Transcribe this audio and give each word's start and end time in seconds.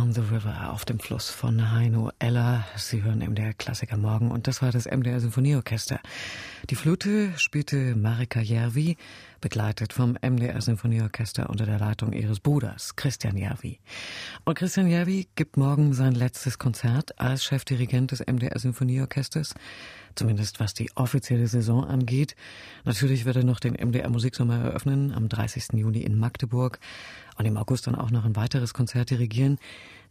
on 0.00 0.14
the 0.14 0.22
River 0.22 0.70
auf 0.72 0.86
dem 0.86 0.98
Fluss 0.98 1.28
von 1.28 1.72
Heino 1.72 2.10
Eller. 2.18 2.64
Sie 2.74 3.02
hören 3.02 3.18
MDR 3.18 3.52
Klassiker 3.52 3.98
morgen 3.98 4.30
und 4.30 4.46
das 4.46 4.62
war 4.62 4.72
das 4.72 4.86
MDR 4.86 5.20
Sinfonieorchester. 5.20 6.00
Die 6.70 6.74
Flöte 6.74 7.32
spielte 7.36 7.94
Marika 7.96 8.40
Järvi, 8.40 8.96
begleitet 9.42 9.92
vom 9.92 10.16
MDR 10.22 10.62
Sinfonieorchester 10.62 11.50
unter 11.50 11.66
der 11.66 11.78
Leitung 11.78 12.14
ihres 12.14 12.40
Bruders 12.40 12.96
Christian 12.96 13.36
Järvi. 13.36 13.78
Und 14.46 14.54
Christian 14.54 14.86
Järvi 14.86 15.28
gibt 15.34 15.58
morgen 15.58 15.92
sein 15.92 16.14
letztes 16.14 16.58
Konzert 16.58 17.18
als 17.20 17.44
Chefdirigent 17.44 18.12
des 18.12 18.20
MDR 18.20 18.58
Sinfonieorchesters 18.58 19.54
zumindest 20.14 20.60
was 20.60 20.74
die 20.74 20.90
offizielle 20.96 21.46
Saison 21.46 21.84
angeht. 21.84 22.34
Natürlich 22.84 23.24
wird 23.24 23.36
er 23.36 23.44
noch 23.44 23.60
den 23.60 23.74
MDR 23.74 24.10
Musiksommer 24.10 24.58
eröffnen 24.58 25.12
am 25.12 25.28
30. 25.28 25.74
Juni 25.74 26.00
in 26.00 26.18
Magdeburg 26.18 26.78
und 27.40 27.46
im 27.46 27.56
August 27.56 27.86
dann 27.86 27.94
auch 27.94 28.10
noch 28.10 28.26
ein 28.26 28.36
weiteres 28.36 28.74
Konzert 28.74 29.08
dirigieren. 29.08 29.58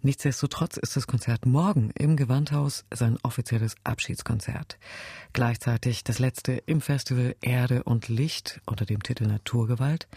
Nichtsdestotrotz 0.02 0.78
ist 0.78 0.96
das 0.96 1.06
Konzert 1.06 1.46
morgen 1.46 1.92
im 1.92 2.18
Gewandhaus 2.18 2.86
sein 2.92 3.20
offizielles 3.22 3.76
Abschiedskonzert. 3.84 4.80
Gleichzeitig 5.32 6.04
das 6.04 6.18
letzte 6.18 6.54
im 6.54 6.82
Festival 6.82 7.36
Erde 7.42 7.84
und 7.84 8.08
Licht 8.08 8.62
unter 8.66 8.86
dem 8.86 9.04
Titel 9.04 9.28
Naturgewalt. 9.28 10.08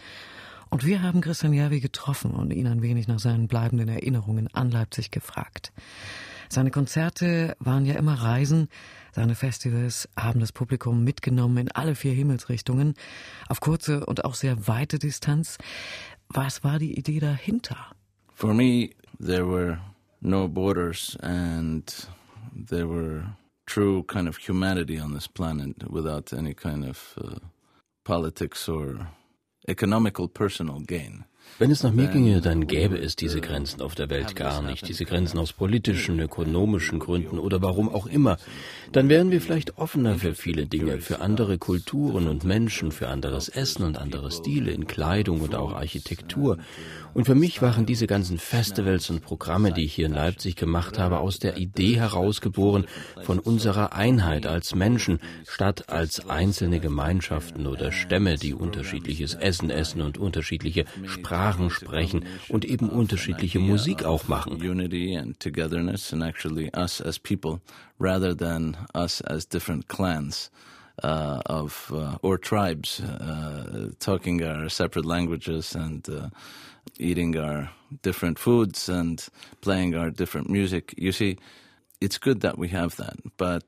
Und 0.71 0.87
wir 0.87 1.03
haben 1.03 1.21
Christian 1.21 1.53
Järvi 1.53 1.81
getroffen 1.81 2.31
und 2.31 2.51
ihn 2.51 2.67
ein 2.67 2.81
wenig 2.81 3.09
nach 3.09 3.19
seinen 3.19 3.47
bleibenden 3.47 3.89
Erinnerungen 3.89 4.49
an 4.55 4.71
Leipzig 4.71 5.11
gefragt. 5.11 5.71
Seine 6.49 6.71
Konzerte 6.71 7.57
waren 7.59 7.85
ja 7.85 7.95
immer 7.95 8.15
Reisen, 8.15 8.69
seine 9.15 9.35
Festivals 9.35 10.09
haben 10.19 10.41
das 10.41 10.53
Publikum 10.53 11.05
mitgenommen 11.05 11.59
in 11.59 11.71
alle 11.73 11.95
vier 11.95 12.15
Himmelsrichtungen, 12.15 12.95
auf 13.49 13.61
kurze 13.61 14.07
und 14.07 14.25
auch 14.25 14.35
sehr 14.35 14.67
weite 14.67 14.99
Distanz. 14.99 15.59
Was 16.35 16.63
war 16.65 16.79
die 16.79 16.95
Idee 16.99 17.21
dahinter? 17.21 17.77
For 18.35 18.55
me, 18.55 18.93
there 19.21 19.45
were 19.45 19.79
no 20.21 20.49
borders 20.49 21.17
and 21.21 21.83
there 22.55 22.87
were 22.87 23.25
true 23.67 24.03
kind 24.05 24.29
of 24.29 24.37
humanity 24.37 24.99
on 24.99 25.13
this 25.13 25.27
planet 25.27 25.91
without 25.91 26.33
any 26.33 26.55
kind 26.55 26.85
of 26.85 27.15
uh, 27.23 27.39
politics 28.05 28.69
or 28.69 29.09
economical 29.69 30.29
personal 30.29 30.81
gain. 30.81 31.25
Wenn 31.59 31.71
es 31.71 31.83
nach 31.83 31.93
mir 31.93 32.09
ginge, 32.09 32.41
dann 32.41 32.67
gäbe 32.67 32.99
es 32.99 33.15
diese 33.15 33.41
Grenzen 33.41 33.83
auf 33.83 33.95
der 33.95 34.11
Welt 34.11 34.35
gar 34.35 34.63
nicht, 34.63 34.89
diese 34.89 35.05
Grenzen 35.05 35.39
aus 35.39 35.53
politischen, 35.53 36.19
ökonomischen 36.19 36.99
Gründen 36.99 37.39
oder 37.39 37.61
warum 37.63 37.89
auch 37.89 38.07
immer. 38.07 38.39
Dann 38.91 39.09
wären 39.09 39.31
wir 39.31 39.41
vielleicht 39.41 39.79
offener 39.79 40.17
für 40.17 40.35
viele 40.35 40.67
Dinge, 40.67 41.01
für 41.01 41.21
andere 41.21 41.59
Kulturen 41.59 42.27
und 42.27 42.45
Menschen, 42.45 42.91
für 42.91 43.09
anderes 43.09 43.49
Essen 43.49 43.85
und 43.85 43.99
andere 43.99 44.31
Stile 44.31 44.73
in 44.73 44.87
Kleidung 44.87 45.41
und 45.41 45.55
auch 45.55 45.73
Architektur. 45.75 46.59
Und 47.15 47.27
für 47.27 47.35
mich 47.35 47.61
waren 47.61 47.85
diese 47.85 48.07
ganzen 48.07 48.39
Festivals 48.39 49.11
und 49.11 49.21
Programme, 49.21 49.73
die 49.73 49.85
ich 49.85 49.95
hier 49.95 50.07
in 50.07 50.15
Leipzig 50.15 50.57
gemacht 50.57 50.99
habe, 50.99 51.19
aus 51.19 51.39
der 51.39 51.59
Idee 51.59 51.97
herausgeboren 51.97 52.87
von 53.23 53.39
unserer 53.39 53.93
Einheit 53.93 54.47
als 54.47 54.75
Menschen, 54.75 55.21
statt 55.47 55.91
als 55.91 56.29
einzelne 56.29 56.81
Gemeinschaften 56.81 57.67
oder 57.67 57.93
Stämme, 57.93 58.37
die 58.37 58.55
unterschiedliches 58.55 59.35
Essen 59.35 59.69
essen 59.69 60.01
und 60.01 60.17
unterschiedliche 60.17 60.87
Sprachen 61.05 61.32
sprechen 61.71 62.25
und 62.49 62.65
eben 62.65 62.89
unterschiedliche 62.89 63.59
Musik 63.59 64.05
auch 64.05 64.29
machen. 64.29 64.61
Unity 64.63 65.17
and 65.17 65.39
togetherness 65.41 66.13
and 66.13 66.23
actually 66.23 66.71
us 66.75 67.01
as 67.01 67.19
people 67.19 67.61
rather 67.99 68.35
than 68.35 68.77
us 68.95 69.21
as 69.23 69.47
different 69.47 69.89
clans. 69.89 70.51
Uh, 71.03 71.41
of 71.47 71.91
uh, 71.95 72.19
or 72.21 72.37
tribes 72.37 73.01
uh, 73.01 73.91
talking 73.99 74.43
our 74.45 74.69
separate 74.69 75.07
languages 75.07 75.75
and 75.75 76.07
uh, 76.09 76.29
eating 76.99 77.35
our 77.37 77.71
different 78.03 78.39
foods 78.39 78.91
and 78.91 79.27
playing 79.63 79.97
our 79.97 80.11
different 80.11 80.51
music. 80.51 80.95
You 80.99 81.13
see, 81.13 81.39
it's 82.03 82.21
good 82.21 82.41
that 82.41 82.59
we 82.59 82.69
have 82.73 82.97
that, 82.97 83.17
but 83.37 83.65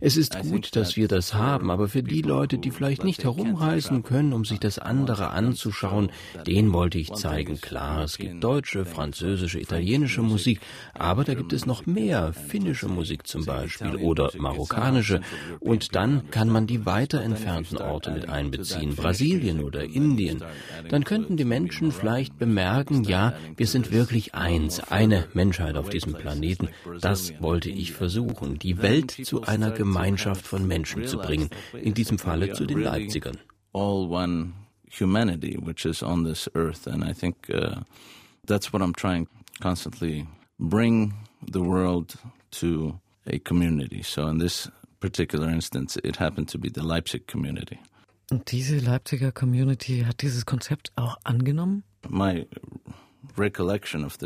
es 0.00 0.16
ist 0.16 0.38
gut, 0.42 0.74
dass 0.74 0.96
wir 0.96 1.08
das 1.08 1.34
haben, 1.34 1.70
aber 1.70 1.88
für 1.88 2.02
die 2.02 2.22
Leute, 2.22 2.58
die 2.58 2.70
vielleicht 2.70 3.04
nicht 3.04 3.24
herumreisen 3.24 4.02
können, 4.02 4.32
um 4.32 4.44
sich 4.44 4.58
das 4.58 4.78
andere 4.78 5.30
anzuschauen, 5.30 6.10
denen 6.46 6.72
wollte 6.72 6.98
ich 6.98 7.12
zeigen, 7.14 7.60
klar, 7.60 8.04
es 8.04 8.18
gibt 8.18 8.42
deutsche, 8.42 8.84
französische, 8.84 9.60
italienische 9.60 10.22
Musik, 10.22 10.60
aber 10.94 11.24
da 11.24 11.34
gibt 11.34 11.52
es 11.52 11.66
noch 11.66 11.86
mehr, 11.86 12.32
finnische 12.32 12.88
Musik 12.88 13.26
zum 13.26 13.44
Beispiel 13.44 13.96
oder 13.96 14.30
marokkanische 14.36 15.20
und 15.60 15.94
dann 15.94 16.30
kann 16.30 16.48
man 16.48 16.66
die 16.66 16.84
weiter 16.86 17.22
entfernten 17.22 17.78
Orte 17.78 18.10
mit 18.10 18.28
einbeziehen, 18.28 18.96
Brasilien 18.96 19.62
oder 19.62 19.84
Indien. 19.84 20.42
Dann 20.88 21.04
könnten 21.04 21.36
die 21.36 21.44
Menschen 21.44 21.92
vielleicht 21.92 22.38
bemerken, 22.38 23.04
ja, 23.04 23.34
wir 23.56 23.66
sind 23.66 23.92
wirklich 23.92 24.34
eins, 24.34 24.80
eine 24.80 25.26
Menschheit 25.34 25.76
auf 25.76 25.88
diesem 25.88 26.14
Planeten. 26.14 26.68
Das 27.00 27.32
wollte 27.40 27.70
ich 27.70 27.75
versuchen, 27.84 28.58
die 28.58 28.82
Welt 28.82 29.10
zu 29.10 29.42
einer 29.42 29.70
Gemeinschaft 29.70 30.46
von 30.46 30.66
Menschen 30.66 31.06
zu 31.06 31.18
bringen, 31.18 31.50
in 31.80 31.94
diesem 31.94 32.18
Falle 32.18 32.52
zu 32.52 32.66
den 32.66 32.80
Leipzigern. 32.80 33.38
All 33.72 34.08
one 34.08 34.52
humanity 34.88 35.58
which 35.60 35.84
is 35.84 36.02
on 36.02 36.24
this 36.24 36.48
earth 36.54 36.86
and 36.86 37.04
I 37.04 37.12
think 37.12 37.50
uh, 37.50 37.80
that's 38.46 38.72
what 38.72 38.82
I'm 38.82 38.94
trying 38.94 39.28
constantly 39.60 40.26
bring 40.58 41.12
the 41.52 41.60
world 41.60 42.16
to 42.52 42.98
a 43.26 43.38
community. 43.38 44.02
So 44.02 44.28
in 44.28 44.38
this 44.38 44.70
particular 45.00 45.48
instance 45.48 45.98
it 46.02 46.16
happened 46.16 46.48
to 46.48 46.58
be 46.58 46.70
the 46.70 46.82
Leipzig 46.82 47.26
community. 47.26 47.78
Und 48.30 48.50
diese 48.50 48.78
Leipziger 48.78 49.30
Community 49.30 50.04
hat 50.04 50.22
dieses 50.22 50.46
Konzept 50.46 50.90
auch 50.96 51.16
angenommen? 51.22 51.84
My 52.08 52.46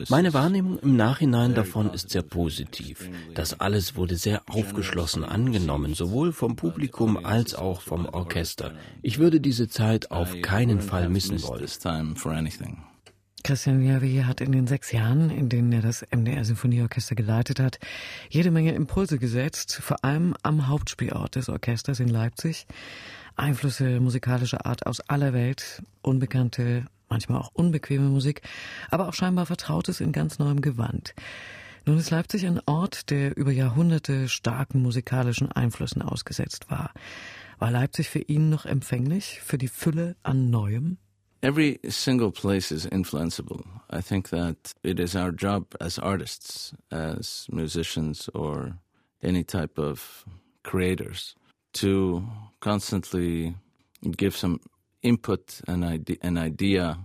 meine 0.08 0.34
Wahrnehmung 0.34 0.78
im 0.78 0.96
Nachhinein 0.96 1.54
davon 1.54 1.92
ist 1.92 2.10
sehr 2.10 2.22
positiv. 2.22 3.08
Das 3.34 3.60
alles 3.60 3.96
wurde 3.96 4.16
sehr 4.16 4.42
aufgeschlossen 4.48 5.24
angenommen, 5.24 5.94
sowohl 5.94 6.32
vom 6.32 6.56
Publikum 6.56 7.24
als 7.24 7.54
auch 7.54 7.80
vom 7.80 8.06
Orchester. 8.06 8.74
Ich 9.02 9.18
würde 9.18 9.40
diese 9.40 9.68
Zeit 9.68 10.10
auf 10.10 10.40
keinen 10.42 10.80
Fall 10.80 11.08
missen 11.08 11.42
wollen. 11.42 11.66
Christian 13.42 13.82
Javier 13.82 14.26
hat 14.26 14.40
in 14.40 14.52
den 14.52 14.66
sechs 14.66 14.92
Jahren, 14.92 15.30
in 15.30 15.48
denen 15.48 15.72
er 15.72 15.80
das 15.80 16.04
MDR 16.14 16.44
Sinfonieorchester 16.44 17.14
geleitet 17.14 17.58
hat, 17.58 17.78
jede 18.28 18.50
Menge 18.50 18.74
Impulse 18.74 19.18
gesetzt, 19.18 19.80
vor 19.82 20.04
allem 20.04 20.34
am 20.42 20.68
Hauptspielort 20.68 21.36
des 21.36 21.48
Orchesters 21.48 22.00
in 22.00 22.08
Leipzig. 22.08 22.66
Einflüsse 23.36 24.00
musikalischer 24.00 24.66
Art 24.66 24.86
aus 24.86 25.00
aller 25.00 25.32
Welt, 25.32 25.82
unbekannte 26.02 26.84
manchmal 27.10 27.40
auch 27.40 27.50
unbequeme 27.52 28.08
Musik, 28.08 28.42
aber 28.90 29.08
auch 29.08 29.14
scheinbar 29.14 29.46
Vertrautes 29.46 30.00
in 30.00 30.12
ganz 30.12 30.38
neuem 30.38 30.60
Gewand. 30.60 31.14
Nun 31.86 31.98
ist 31.98 32.10
Leipzig 32.10 32.46
ein 32.46 32.60
Ort, 32.66 33.10
der 33.10 33.36
über 33.36 33.50
Jahrhunderte 33.50 34.28
starken 34.28 34.82
musikalischen 34.82 35.50
Einflüssen 35.50 36.02
ausgesetzt 36.02 36.70
war. 36.70 36.92
War 37.58 37.70
Leipzig 37.70 38.08
für 38.08 38.20
ihn 38.20 38.48
noch 38.48 38.64
empfänglich 38.64 39.40
für 39.42 39.58
die 39.58 39.68
Fülle 39.68 40.16
an 40.22 40.50
Neuem? 40.50 40.98
Every 41.42 41.80
single 41.88 42.30
place 42.30 42.70
is 42.70 42.84
influenceable. 42.84 43.64
I 43.90 44.02
think 44.02 44.28
that 44.28 44.74
it 44.82 45.00
is 45.00 45.16
our 45.16 45.32
job 45.32 45.74
as 45.80 45.98
artists, 45.98 46.74
as 46.90 47.46
musicians, 47.50 48.28
or 48.34 48.78
any 49.22 49.42
type 49.42 49.78
of 49.78 50.26
creators 50.62 51.34
to 51.72 52.22
constantly 52.60 53.54
give 54.02 54.36
some 54.36 54.60
input 55.02 55.60
and 55.66 55.84
idea, 55.84 56.16
an 56.22 56.38
idea 56.38 56.98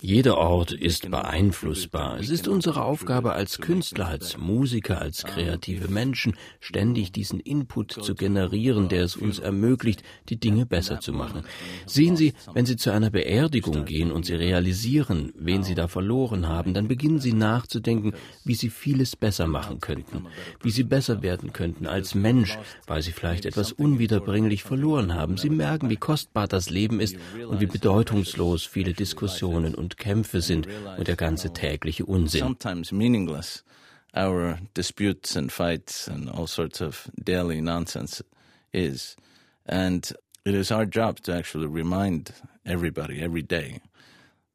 Jeder 0.00 0.38
Ort 0.38 0.72
ist 0.72 1.10
beeinflussbar. 1.10 2.18
Es 2.18 2.30
ist 2.30 2.48
unsere 2.48 2.84
Aufgabe 2.84 3.32
als 3.32 3.58
Künstler, 3.58 4.06
als 4.06 4.36
Musiker, 4.36 5.00
als 5.00 5.24
kreative 5.24 5.88
Menschen, 5.88 6.36
ständig 6.60 7.12
diesen 7.12 7.40
Input 7.40 7.92
zu 7.92 8.14
generieren, 8.14 8.88
der 8.88 9.04
es 9.04 9.16
uns 9.16 9.38
ermöglicht, 9.38 10.02
die 10.28 10.38
Dinge 10.38 10.66
besser 10.66 11.00
zu 11.00 11.12
machen. 11.12 11.42
Sehen 11.86 12.16
Sie, 12.16 12.34
wenn 12.52 12.66
Sie 12.66 12.76
zu 12.76 12.90
einer 12.90 13.10
Beerdigung 13.10 13.84
gehen 13.84 14.10
und 14.12 14.26
Sie 14.26 14.34
realisieren, 14.34 15.32
wen 15.36 15.62
Sie 15.62 15.74
da 15.74 15.88
verloren 15.88 16.48
haben, 16.48 16.74
dann 16.74 16.88
beginnen 16.88 17.20
Sie 17.20 17.32
nachzudenken, 17.32 18.12
wie 18.44 18.54
Sie 18.54 18.70
vieles 18.70 19.16
besser 19.16 19.46
machen 19.46 19.80
könnten, 19.80 20.26
wie 20.62 20.70
Sie 20.70 20.84
besser 20.84 21.22
werden 21.22 21.52
könnten 21.52 21.86
als 21.86 22.14
Mensch, 22.14 22.58
weil 22.86 23.02
Sie 23.02 23.12
vielleicht 23.12 23.44
etwas 23.44 23.72
unwiederbringlich 23.72 24.62
verloren 24.62 25.14
haben. 25.14 25.36
Sie 25.36 25.50
merken, 25.50 25.90
wie 25.90 25.96
kostbar 25.96 26.48
das 26.48 26.70
Leben 26.70 27.00
ist 27.00 27.16
und 27.48 27.57
wie 27.60 27.66
bedeutungslos 27.66 28.64
viele 28.64 28.92
Diskussionen 28.92 29.74
und 29.74 29.96
Kämpfe 29.96 30.40
sind 30.40 30.68
und 30.96 31.08
der 31.08 31.16
ganze 31.16 31.52
tägliche 31.52 32.04
Unsinn. 32.06 32.56
Our 34.14 34.58
disputes 34.74 35.36
and 35.36 35.52
fights 35.52 36.08
and 36.08 36.30
all 36.30 36.46
sorts 36.46 36.80
of 36.80 37.10
daily 37.22 37.60
nonsense 37.60 38.24
is. 38.72 39.16
And 39.66 40.10
it 40.46 40.54
is 40.54 40.72
our 40.72 40.86
job 40.86 41.20
to 41.24 41.32
actually 41.32 41.66
remind 41.66 42.32
everybody 42.64 43.20
every 43.20 43.42
day 43.42 43.82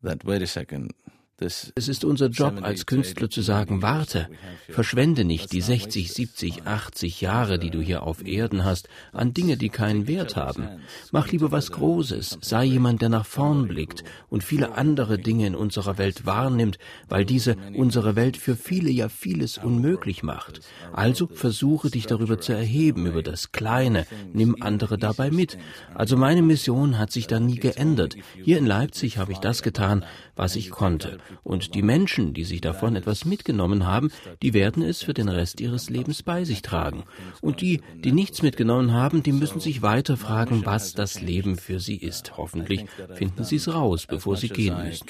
that, 0.02 0.26
wait 0.26 0.42
a 0.42 0.48
second, 0.48 0.92
Es 1.40 1.72
ist 1.76 2.06
unser 2.06 2.28
Job 2.28 2.60
als 2.62 2.86
Künstler 2.86 3.28
zu 3.28 3.42
sagen, 3.42 3.82
warte, 3.82 4.30
verschwende 4.70 5.26
nicht 5.26 5.52
die 5.52 5.62
60, 5.62 6.14
70, 6.14 6.68
80 6.68 7.22
Jahre, 7.22 7.58
die 7.58 7.72
du 7.72 7.82
hier 7.82 8.04
auf 8.04 8.24
Erden 8.24 8.64
hast, 8.64 8.88
an 9.12 9.34
Dinge, 9.34 9.58
die 9.58 9.70
keinen 9.70 10.08
Wert 10.08 10.36
haben. 10.36 10.68
Mach 11.12 11.30
lieber 11.30 11.52
was 11.52 11.72
Großes, 11.72 12.38
sei 12.42 12.66
jemand, 12.66 13.02
der 13.02 13.10
nach 13.10 13.26
vorn 13.26 13.68
blickt 13.68 14.04
und 14.30 14.44
viele 14.44 14.78
andere 14.78 15.18
Dinge 15.18 15.48
in 15.48 15.56
unserer 15.56 15.98
Welt 15.98 16.28
wahrnimmt, 16.28 16.78
weil 17.10 17.26
diese 17.26 17.58
unsere 17.76 18.16
Welt 18.16 18.38
für 18.38 18.56
viele 18.56 18.92
ja 18.92 19.10
vieles 19.10 19.58
unmöglich 19.58 20.22
macht. 20.22 20.62
Also 20.94 21.28
versuche 21.28 21.90
dich 21.90 22.06
darüber 22.06 22.40
zu 22.40 22.54
erheben, 22.54 23.08
über 23.08 23.24
das 23.24 23.52
Kleine, 23.52 24.06
nimm 24.34 24.58
andere 24.62 25.00
dabei 25.00 25.32
mit. 25.32 25.58
Also 25.96 26.16
meine 26.16 26.44
Mission 26.44 27.00
hat 27.00 27.12
sich 27.12 27.26
da 27.26 27.40
nie 27.40 27.58
geändert. 27.58 28.16
Hier 28.44 28.60
in 28.60 28.68
Leipzig 28.68 29.18
habe 29.18 29.32
ich 29.32 29.40
das 29.40 29.64
getan, 29.64 30.06
was 30.36 30.56
ich 30.56 30.70
konnte. 30.70 31.20
Und 31.44 31.76
die 31.76 31.82
Menschen, 31.82 32.34
die 32.34 32.44
sich 32.44 32.62
davon 32.62 32.96
etwas 32.96 33.26
mitgenommen 33.26 33.86
haben, 33.86 34.12
die 34.42 34.54
werden 34.54 34.84
es 34.84 35.04
für 35.04 35.14
den 35.14 35.30
Rest 35.30 35.62
ihres 35.62 35.90
Lebens 35.90 36.24
bei 36.24 36.44
sich 36.44 36.62
tragen. 36.62 37.04
Und 37.42 37.62
die, 37.62 37.82
die 38.04 38.12
nichts 38.12 38.42
mitgenommen 38.42 38.94
haben, 38.94 39.24
die 39.24 39.32
müssen 39.32 39.60
sich 39.60 39.82
weiter 39.82 40.18
fragen, 40.18 40.66
was 40.66 40.94
das 40.94 41.22
Leben 41.22 41.58
für 41.58 41.80
sie 41.80 41.98
ist. 41.98 42.38
Hoffentlich 42.38 42.86
finden 43.14 43.44
sie 43.44 43.58
es 43.58 43.74
raus, 43.74 44.06
bevor 44.08 44.38
sie 44.38 44.50
gehen 44.50 44.76
müssen. 44.84 45.06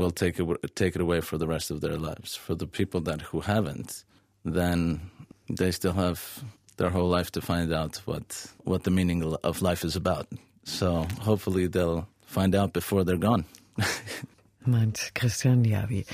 will 0.00 0.10
take 0.10 0.40
it, 0.40 0.74
take 0.74 0.94
it 0.96 1.02
away 1.02 1.20
for 1.20 1.38
the 1.38 1.46
rest 1.46 1.70
of 1.70 1.80
their 1.80 1.98
lives. 1.98 2.34
For 2.34 2.54
the 2.54 2.66
people 2.66 3.00
that 3.02 3.20
who 3.20 3.40
haven't, 3.40 4.04
then 4.44 5.10
they 5.48 5.70
still 5.70 5.92
have 5.92 6.44
their 6.76 6.90
whole 6.90 7.08
life 7.08 7.30
to 7.32 7.40
find 7.40 7.72
out 7.72 7.96
what 8.04 8.46
what 8.64 8.84
the 8.84 8.90
meaning 8.90 9.22
of 9.44 9.62
life 9.62 9.84
is 9.84 9.96
about. 9.96 10.26
So 10.64 11.06
hopefully 11.20 11.66
they'll 11.66 12.06
find 12.22 12.54
out 12.54 12.72
before 12.72 13.04
they're 13.04 13.16
gone. 13.16 13.44
meint 14.64 15.12
Christian 15.14 15.64
Javi. 15.64 16.04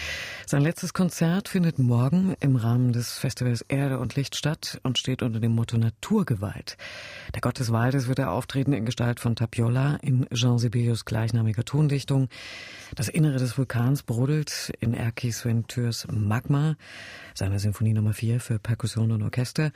Sein 0.47 0.63
letztes 0.63 0.93
Konzert 0.93 1.49
findet 1.49 1.79
morgen 1.79 2.35
im 2.41 2.57
Rahmen 2.57 2.93
des 2.93 3.19
Festivals 3.19 3.63
Erde 3.63 3.99
und 3.99 4.15
Licht 4.15 4.37
statt 4.37 4.81
und 4.83 4.99
steht 4.99 5.23
unter 5.23 5.41
dem 5.41 5.55
Motto 5.55 5.77
Naturgewalt. 5.77 6.77
Der 7.35 7.41
Gott 7.41 7.59
des 7.59 7.73
Waldes 7.73 8.09
wird 8.09 8.19
er 8.19 8.31
auftreten 8.31 8.73
in 8.73 8.85
Gestalt 8.85 9.21
von 9.21 9.37
Tapiola 9.37 9.97
in 10.03 10.27
Jean 10.33 10.59
Sibelius 10.59 11.05
gleichnamiger 11.05 11.65
Tondichtung. 11.65 12.29
Das 12.95 13.09
Innere 13.09 13.39
des 13.39 13.59
Vulkans 13.59 14.03
brodelt 14.03 14.73
in 14.81 14.95
Erkis 14.95 15.45
Ventures 15.45 16.07
Magma, 16.11 16.77
seiner 17.35 17.59
Sinfonie 17.59 17.95
Nummer 17.95 18.13
4 18.13 18.41
für 18.41 18.59
Perkussion 18.59 19.13
und 19.13 19.23
Orchester. 19.23 19.73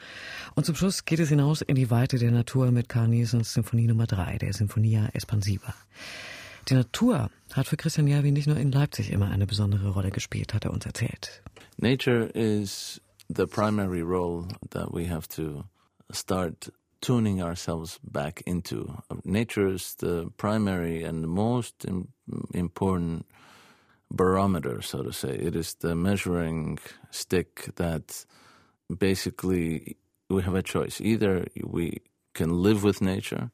Und 0.55 0.67
zum 0.67 0.77
Schluss 0.77 1.05
geht 1.05 1.21
es 1.21 1.29
hinaus 1.29 1.63
in 1.63 1.75
die 1.75 1.91
Weite 1.91 2.19
der 2.19 2.31
Natur 2.31 2.71
mit 2.71 2.89
Carl 2.89 3.09
Nielsens 3.09 3.53
Sinfonie 3.53 3.87
Nummer 3.87 4.07
3, 4.07 4.39
der 4.39 4.53
Sinfonia 4.53 5.09
Espansiva. 5.13 5.75
Die 6.71 6.77
Natur 6.77 7.31
hat 7.53 7.67
für 7.67 7.77
Christian 7.77 8.07
Järvi 8.07 8.31
nicht 8.31 8.47
nur 8.47 8.57
in 8.57 8.71
Leipzig 8.71 9.11
immer 9.11 9.29
eine 9.29 9.45
besondere 9.45 9.91
Rolle 9.91 10.13
gespielt, 10.13 10.55
hat 10.55 10.65
er 10.65 10.73
uns 10.73 10.87
erzählt. 10.87 11.43
Nature 11.79 12.31
is 12.33 13.01
the 13.29 13.47
primary 13.47 14.03
role 14.03 14.47
that 14.71 14.95
we 14.95 15.09
have 15.09 15.27
to 15.27 15.65
start 16.13 16.71
tuning 17.01 17.43
ourselves 17.43 17.99
back 18.05 18.41
into. 18.47 18.87
Nature 19.25 19.67
is 19.67 19.97
the 19.97 20.31
primary 20.37 21.03
and 21.03 21.25
the 21.25 21.29
most 21.29 21.85
important 22.55 23.27
barometer, 24.09 24.81
so 24.81 25.03
to 25.03 25.11
say. 25.11 25.35
It 25.35 25.57
is 25.57 25.75
the 25.81 25.97
measuring 25.97 26.79
stick 27.11 27.75
that 27.75 28.25
basically 28.97 29.97
we 30.29 30.43
have 30.43 30.55
a 30.55 30.63
choice. 30.63 31.01
Either 31.01 31.49
we 31.65 31.99
can 32.33 32.63
live 32.63 32.85
with 32.85 33.01
nature 33.01 33.51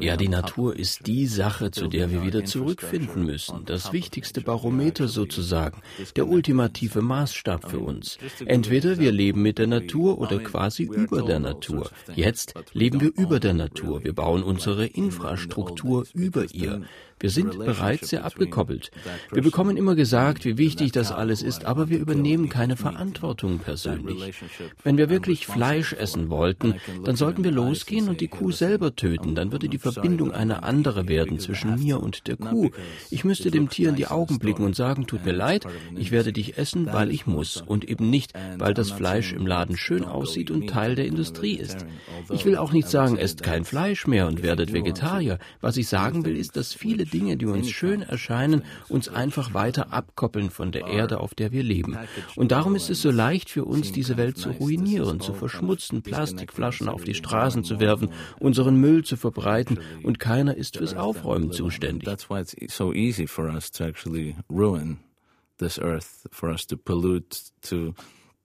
Ja, 0.00 0.16
die 0.18 0.28
Natur 0.28 0.76
ist 0.76 1.06
die 1.06 1.26
Sache, 1.26 1.70
zu 1.70 1.88
der 1.88 2.10
wir 2.10 2.22
wieder 2.22 2.44
zurückfinden 2.44 3.24
müssen. 3.24 3.64
Das 3.64 3.90
wichtigste 3.90 4.42
Barometer 4.42 5.08
sozusagen, 5.08 5.80
der 6.14 6.28
ultimative 6.28 7.00
Maßstab 7.00 7.70
für 7.70 7.78
uns. 7.78 8.18
Entweder 8.44 8.98
wir 8.98 9.12
leben 9.12 9.40
mit 9.40 9.56
der 9.58 9.66
Natur 9.66 10.18
oder 10.18 10.40
quasi 10.40 10.82
über 10.82 11.22
der 11.22 11.38
Natur. 11.38 11.90
Jetzt 12.14 12.52
leben 12.74 13.00
wir 13.00 13.12
über 13.16 13.40
der 13.40 13.54
Natur. 13.54 14.04
Wir 14.04 14.12
bauen 14.12 14.42
unsere 14.42 14.84
Infrastruktur 14.84 16.04
über 16.12 16.44
ihr. 16.52 16.82
Wir 17.20 17.30
sind 17.30 17.58
bereits 17.58 18.08
sehr 18.10 18.24
abgekoppelt. 18.24 18.90
Wir 19.32 19.42
bekommen 19.42 19.76
immer 19.76 19.94
gesagt, 19.94 20.44
wie 20.44 20.58
wichtig 20.58 20.92
das 20.92 21.12
alles 21.12 21.42
ist, 21.42 21.64
aber 21.64 21.88
wir 21.88 21.98
übernehmen 21.98 22.48
keine 22.48 22.76
Verantwortung 22.76 23.58
persönlich. 23.58 24.34
Wenn 24.82 24.98
wir 24.98 25.08
wirklich 25.08 25.46
Fleisch 25.46 25.92
essen 25.92 26.28
wollten, 26.28 26.74
dann 27.04 27.16
sollten 27.16 27.44
wir 27.44 27.50
losgehen 27.50 28.08
und 28.08 28.20
die 28.20 28.28
Kuh 28.28 28.50
selber 28.50 28.94
töten. 28.94 29.34
Dann 29.34 29.52
würde 29.52 29.68
die 29.68 29.78
Verbindung 29.78 30.32
eine 30.32 30.62
andere 30.62 31.08
werden 31.08 31.38
zwischen 31.38 31.76
mir 31.76 32.00
und 32.00 32.26
der 32.26 32.36
Kuh. 32.36 32.70
Ich 33.10 33.24
müsste 33.24 33.50
dem 33.50 33.68
Tier 33.68 33.90
in 33.90 33.96
die 33.96 34.06
Augen 34.06 34.38
blicken 34.38 34.64
und 34.64 34.76
sagen, 34.76 35.06
tut 35.06 35.24
mir 35.24 35.32
leid, 35.32 35.66
ich 35.96 36.10
werde 36.10 36.32
dich 36.32 36.58
essen, 36.58 36.86
weil 36.92 37.10
ich 37.10 37.26
muss 37.26 37.62
und 37.62 37.84
eben 37.84 38.10
nicht, 38.10 38.32
weil 38.58 38.74
das 38.74 38.90
Fleisch 38.90 39.32
im 39.32 39.46
Laden 39.46 39.76
schön 39.76 40.04
aussieht 40.04 40.50
und 40.50 40.68
Teil 40.68 40.94
der 40.94 41.06
Industrie 41.06 41.54
ist. 41.54 41.86
Ich 42.30 42.44
will 42.44 42.56
auch 42.56 42.72
nicht 42.72 42.88
sagen, 42.88 43.16
esst 43.16 43.42
kein 43.42 43.64
Fleisch 43.64 44.06
mehr 44.06 44.26
und 44.26 44.42
werdet 44.42 44.72
Vegetarier. 44.72 45.38
Was 45.60 45.76
ich 45.76 45.88
sagen 45.88 46.24
will, 46.24 46.36
ist, 46.36 46.56
dass 46.56 46.74
viele 46.74 47.03
Dinge, 47.06 47.36
die 47.36 47.46
uns 47.46 47.70
schön 47.70 48.02
erscheinen, 48.02 48.62
uns 48.88 49.08
einfach 49.08 49.54
weiter 49.54 49.92
abkoppeln 49.92 50.50
von 50.50 50.72
der 50.72 50.86
Erde, 50.86 51.20
auf 51.20 51.34
der 51.34 51.52
wir 51.52 51.62
leben. 51.62 51.96
Und 52.36 52.52
darum 52.52 52.74
ist 52.74 52.90
es 52.90 53.02
so 53.02 53.10
leicht 53.10 53.50
für 53.50 53.64
uns, 53.64 53.92
diese 53.92 54.16
Welt 54.16 54.36
zu 54.38 54.50
ruinieren, 54.50 55.20
zu 55.20 55.34
verschmutzen, 55.34 56.02
Plastikflaschen 56.02 56.88
auf 56.88 57.04
die 57.04 57.14
Straßen 57.14 57.64
zu 57.64 57.80
werfen, 57.80 58.10
unseren 58.38 58.76
Müll 58.76 59.04
zu 59.04 59.16
verbreiten 59.16 59.78
und 60.02 60.18
keiner 60.18 60.56
ist 60.56 60.78
fürs 60.78 60.94
Aufräumen 60.94 61.52
zuständig. 61.52 62.04
That's 62.04 62.28
why 62.28 62.40
it's 62.40 62.76
so 62.76 62.92
easy 62.92 63.26
for 63.26 63.46
us 63.46 63.70
to 63.72 63.84
actually 63.84 64.36
ruin 64.50 64.98
this 65.58 65.78
earth, 65.78 66.28
for 66.30 66.50
us 66.50 66.66
to 66.66 66.76
pollute, 66.76 67.50
to, 67.62 67.94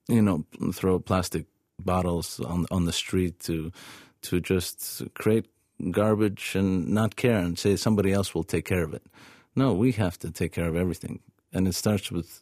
you 0.07 0.21
know, 0.21 0.45
throw 0.73 0.99
plastic 0.99 1.47
bottles 1.77 2.39
on 2.39 2.65
on 2.69 2.85
the 2.85 2.91
street, 2.91 3.39
to 3.39 3.71
to 4.21 4.39
just 4.39 5.03
create 5.13 5.45
garbage 5.91 6.55
and 6.55 6.87
not 6.87 7.15
care 7.15 7.39
and 7.39 7.57
say 7.57 7.75
somebody 7.75 8.11
else 8.11 8.35
will 8.35 8.43
take 8.43 8.65
care 8.65 8.83
of 8.83 8.93
it. 8.93 9.03
No, 9.55 9.73
we 9.73 9.91
have 9.93 10.17
to 10.19 10.31
take 10.31 10.51
care 10.51 10.67
of 10.67 10.75
everything. 10.75 11.19
And 11.53 11.67
it 11.67 11.73
starts 11.73 12.11
with 12.11 12.39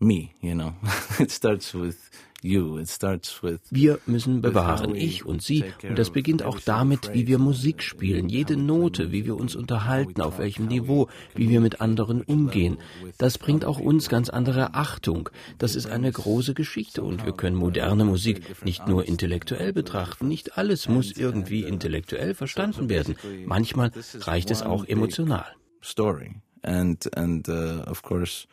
me, 0.00 0.30
you 0.40 0.54
know. 0.54 0.74
it 1.18 1.30
starts 1.30 1.74
with 1.74 2.10
Wir 2.42 3.98
müssen 4.06 4.42
bewahren, 4.42 4.94
ich 4.94 5.26
und 5.26 5.42
Sie. 5.42 5.64
Und 5.82 5.98
das 5.98 6.10
beginnt 6.10 6.44
auch 6.44 6.60
damit, 6.60 7.12
wie 7.12 7.26
wir 7.26 7.38
Musik 7.38 7.82
spielen, 7.82 8.28
jede 8.28 8.56
Note, 8.56 9.10
wie 9.10 9.24
wir 9.24 9.36
uns 9.36 9.56
unterhalten, 9.56 10.20
auf 10.20 10.38
welchem 10.38 10.66
Niveau, 10.66 11.08
wie 11.34 11.48
wir 11.48 11.60
mit 11.60 11.80
anderen 11.80 12.22
umgehen. 12.22 12.78
Das 13.18 13.38
bringt 13.38 13.64
auch 13.64 13.80
uns 13.80 14.08
ganz 14.08 14.28
andere 14.28 14.74
Achtung. 14.74 15.30
Das 15.58 15.74
ist 15.74 15.86
eine 15.86 16.12
große 16.12 16.54
Geschichte 16.54 17.02
und 17.02 17.24
wir 17.24 17.32
können 17.32 17.56
moderne 17.56 18.04
Musik 18.04 18.64
nicht 18.64 18.86
nur 18.86 19.06
intellektuell 19.06 19.72
betrachten. 19.72 20.28
Nicht 20.28 20.56
alles 20.56 20.88
muss 20.88 21.16
irgendwie 21.16 21.62
intellektuell 21.62 22.34
verstanden 22.34 22.88
werden. 22.88 23.16
Manchmal 23.46 23.90
reicht 24.20 24.50
es 24.52 24.62
auch 24.62 24.84
emotional. 24.84 25.46
Story. 25.82 26.36
And, 26.62 27.16
and 27.16 27.48
uh, 27.48 27.82
of 27.86 28.02
course, 28.02 28.46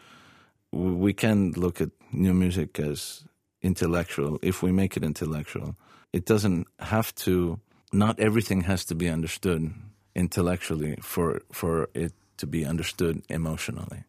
we 0.76 1.14
can 1.14 1.54
look 1.54 1.82
at 1.82 1.90
new 2.12 2.34
music 2.34 2.80
as 2.80 3.24
intellectual, 3.62 4.38
if 4.42 4.62
we 4.62 4.72
make 4.72 4.98
it 4.98 5.04
intellectual, 5.04 5.76
it 6.14 6.26
doesn't 6.26 6.68
have 6.80 7.16
to, 7.16 7.60
not 7.92 8.20
everything 8.20 8.62
has 8.62 8.86
to 8.86 8.96
be 8.96 9.10
understood 9.10 9.74
intellectually 10.16 10.98
for, 11.02 11.42
for 11.52 11.90
it 11.94 12.14
to 12.38 12.48
be 12.48 12.66
understood 12.66 13.24
emotionally. 13.30 14.04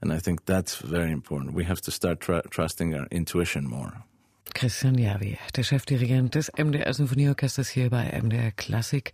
And 0.00 0.12
I 0.12 0.18
think 0.18 0.44
that's 0.46 0.76
very 0.76 1.12
important. 1.12 1.54
We 1.54 1.64
have 1.64 1.80
to 1.82 1.90
start 1.90 2.20
tr 2.20 2.40
trusting 2.50 2.94
our 2.94 3.06
intuition 3.10 3.68
more. 3.68 4.04
Christian 4.54 4.96
Javi, 4.96 5.38
der 5.54 5.64
Chefdirigent 5.64 6.34
des 6.34 6.50
MDR 6.56 6.92
Sinfonieorchesters 6.92 7.68
hier 7.68 7.90
bei 7.90 8.10
MDR 8.22 8.52
Klassik. 8.52 9.12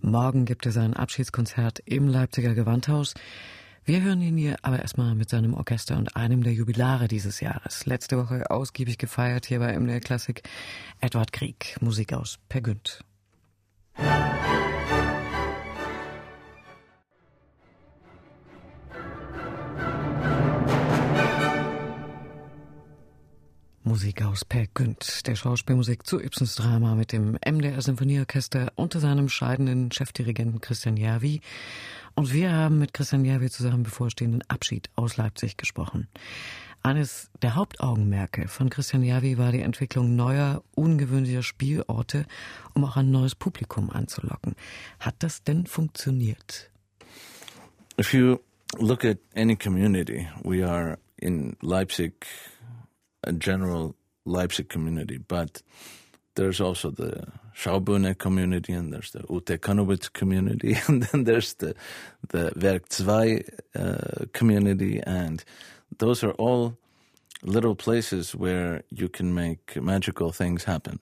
Morgen 0.00 0.44
gibt 0.44 0.66
er 0.66 0.72
sein 0.72 0.94
Abschiedskonzert 0.94 1.80
im 1.86 2.08
Leipziger 2.08 2.54
Gewandhaus. 2.54 3.14
Wir 3.86 4.00
hören 4.00 4.22
ihn 4.22 4.38
hier 4.38 4.56
aber 4.62 4.80
erstmal 4.80 5.14
mit 5.14 5.28
seinem 5.28 5.52
Orchester 5.52 5.98
und 5.98 6.16
einem 6.16 6.42
der 6.42 6.54
Jubilare 6.54 7.06
dieses 7.06 7.40
Jahres. 7.40 7.84
Letzte 7.84 8.16
Woche 8.16 8.50
ausgiebig 8.50 8.96
gefeiert 8.96 9.44
hier 9.44 9.58
bei 9.58 9.78
MDR 9.78 10.00
Klassik. 10.00 10.42
Edward 11.00 11.34
Krieg, 11.34 11.76
Musik 11.82 12.14
aus 12.14 12.38
Per 12.48 12.62
Günd. 12.62 13.04
Musik 23.82 24.22
aus 24.22 24.46
Per 24.46 24.66
Günd, 24.72 25.26
der 25.26 25.36
Schauspielmusik 25.36 26.06
zu 26.06 26.18
Ibsens 26.18 26.54
Drama 26.54 26.94
mit 26.94 27.12
dem 27.12 27.36
MDR 27.46 27.82
Symphonieorchester 27.82 28.72
unter 28.76 28.98
seinem 28.98 29.28
scheidenden 29.28 29.92
Chefdirigenten 29.92 30.62
Christian 30.62 30.96
Järvi 30.96 31.42
und 32.14 32.32
wir 32.32 32.52
haben 32.52 32.78
mit 32.78 32.94
Christian 32.94 33.24
Järvi 33.24 33.50
zu 33.50 33.62
seinem 33.62 33.82
bevorstehenden 33.82 34.42
Abschied 34.48 34.90
aus 34.94 35.16
Leipzig 35.16 35.56
gesprochen. 35.56 36.08
Eines 36.82 37.30
der 37.40 37.54
Hauptaugenmerke 37.54 38.46
von 38.46 38.68
Christian 38.68 39.02
Javi 39.02 39.38
war 39.38 39.52
die 39.52 39.62
Entwicklung 39.62 40.16
neuer, 40.16 40.62
ungewöhnlicher 40.74 41.42
Spielorte, 41.42 42.26
um 42.74 42.84
auch 42.84 42.98
ein 42.98 43.10
neues 43.10 43.34
Publikum 43.34 43.88
anzulocken. 43.88 44.54
Hat 45.00 45.14
das 45.20 45.42
denn 45.42 45.66
funktioniert? 45.66 46.70
If 47.98 48.12
you 48.12 48.38
look 48.78 49.02
at 49.04 49.16
any 49.34 49.56
community, 49.56 50.28
we 50.42 50.62
are 50.62 50.98
in 51.16 51.56
Leipzig, 51.62 52.26
a 53.22 53.32
general 53.32 53.94
Leipzig 54.26 54.68
community, 54.68 55.18
but 55.18 55.64
there's 56.34 56.60
also 56.60 56.90
the 56.90 57.26
Schaubühne 57.54 58.16
community 58.18 58.72
and 58.72 58.92
there's 58.92 59.12
the 59.12 59.24
Ute 59.30 59.60
Kanowitz 59.60 60.12
community 60.12 60.76
and 60.88 61.02
then 61.04 61.24
there's 61.24 61.54
the 61.54 61.74
the 62.28 62.52
Werk 62.56 62.88
2 62.88 63.42
uh, 63.74 64.26
community 64.32 65.00
and 65.00 65.44
those 65.98 66.24
are 66.24 66.32
all 66.32 66.76
little 67.42 67.74
places 67.74 68.34
where 68.34 68.82
you 68.90 69.08
can 69.08 69.34
make 69.34 69.76
magical 69.80 70.32
things 70.32 70.64
happen. 70.64 71.00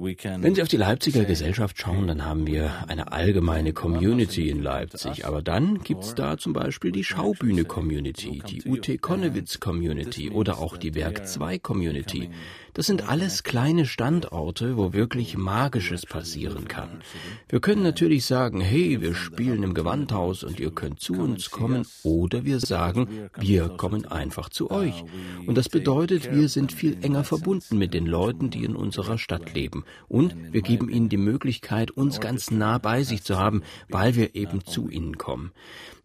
Wenn 0.00 0.54
Sie 0.54 0.62
auf 0.62 0.68
die 0.68 0.76
Leipziger 0.76 1.24
Gesellschaft 1.24 1.76
schauen, 1.78 2.06
dann 2.06 2.24
haben 2.24 2.46
wir 2.46 2.88
eine 2.88 3.10
allgemeine 3.10 3.72
Community 3.72 4.48
in 4.48 4.62
Leipzig. 4.62 5.26
Aber 5.26 5.42
dann 5.42 5.80
gibt 5.80 6.04
es 6.04 6.14
da 6.14 6.38
zum 6.38 6.52
Beispiel 6.52 6.92
die 6.92 7.02
Schaubühne 7.02 7.64
Community, 7.64 8.40
die 8.48 8.62
UT 8.68 9.00
Konnewitz 9.00 9.58
Community 9.58 10.30
oder 10.30 10.58
auch 10.58 10.76
die 10.76 10.94
Werk 10.94 11.26
2 11.26 11.58
Community. 11.58 12.30
Das 12.78 12.86
sind 12.86 13.08
alles 13.08 13.42
kleine 13.42 13.86
Standorte, 13.86 14.76
wo 14.76 14.92
wirklich 14.92 15.36
Magisches 15.36 16.06
passieren 16.06 16.68
kann. 16.68 17.02
Wir 17.48 17.58
können 17.58 17.82
natürlich 17.82 18.24
sagen, 18.24 18.60
hey, 18.60 19.00
wir 19.00 19.16
spielen 19.16 19.64
im 19.64 19.74
Gewandhaus 19.74 20.44
und 20.44 20.60
ihr 20.60 20.70
könnt 20.70 21.00
zu 21.00 21.14
uns 21.14 21.50
kommen, 21.50 21.84
oder 22.04 22.44
wir 22.44 22.60
sagen, 22.60 23.30
wir 23.36 23.68
kommen 23.70 24.06
einfach 24.06 24.48
zu 24.48 24.70
euch. 24.70 25.02
Und 25.44 25.58
das 25.58 25.68
bedeutet, 25.68 26.32
wir 26.32 26.48
sind 26.48 26.70
viel 26.70 26.96
enger 27.02 27.24
verbunden 27.24 27.78
mit 27.78 27.94
den 27.94 28.06
Leuten, 28.06 28.48
die 28.48 28.62
in 28.62 28.76
unserer 28.76 29.18
Stadt 29.18 29.54
leben. 29.54 29.84
Und 30.06 30.36
wir 30.52 30.62
geben 30.62 30.88
ihnen 30.88 31.08
die 31.08 31.16
Möglichkeit, 31.16 31.90
uns 31.90 32.20
ganz 32.20 32.52
nah 32.52 32.78
bei 32.78 33.02
sich 33.02 33.24
zu 33.24 33.40
haben, 33.40 33.64
weil 33.88 34.14
wir 34.14 34.36
eben 34.36 34.64
zu 34.64 34.88
ihnen 34.88 35.18
kommen. 35.18 35.50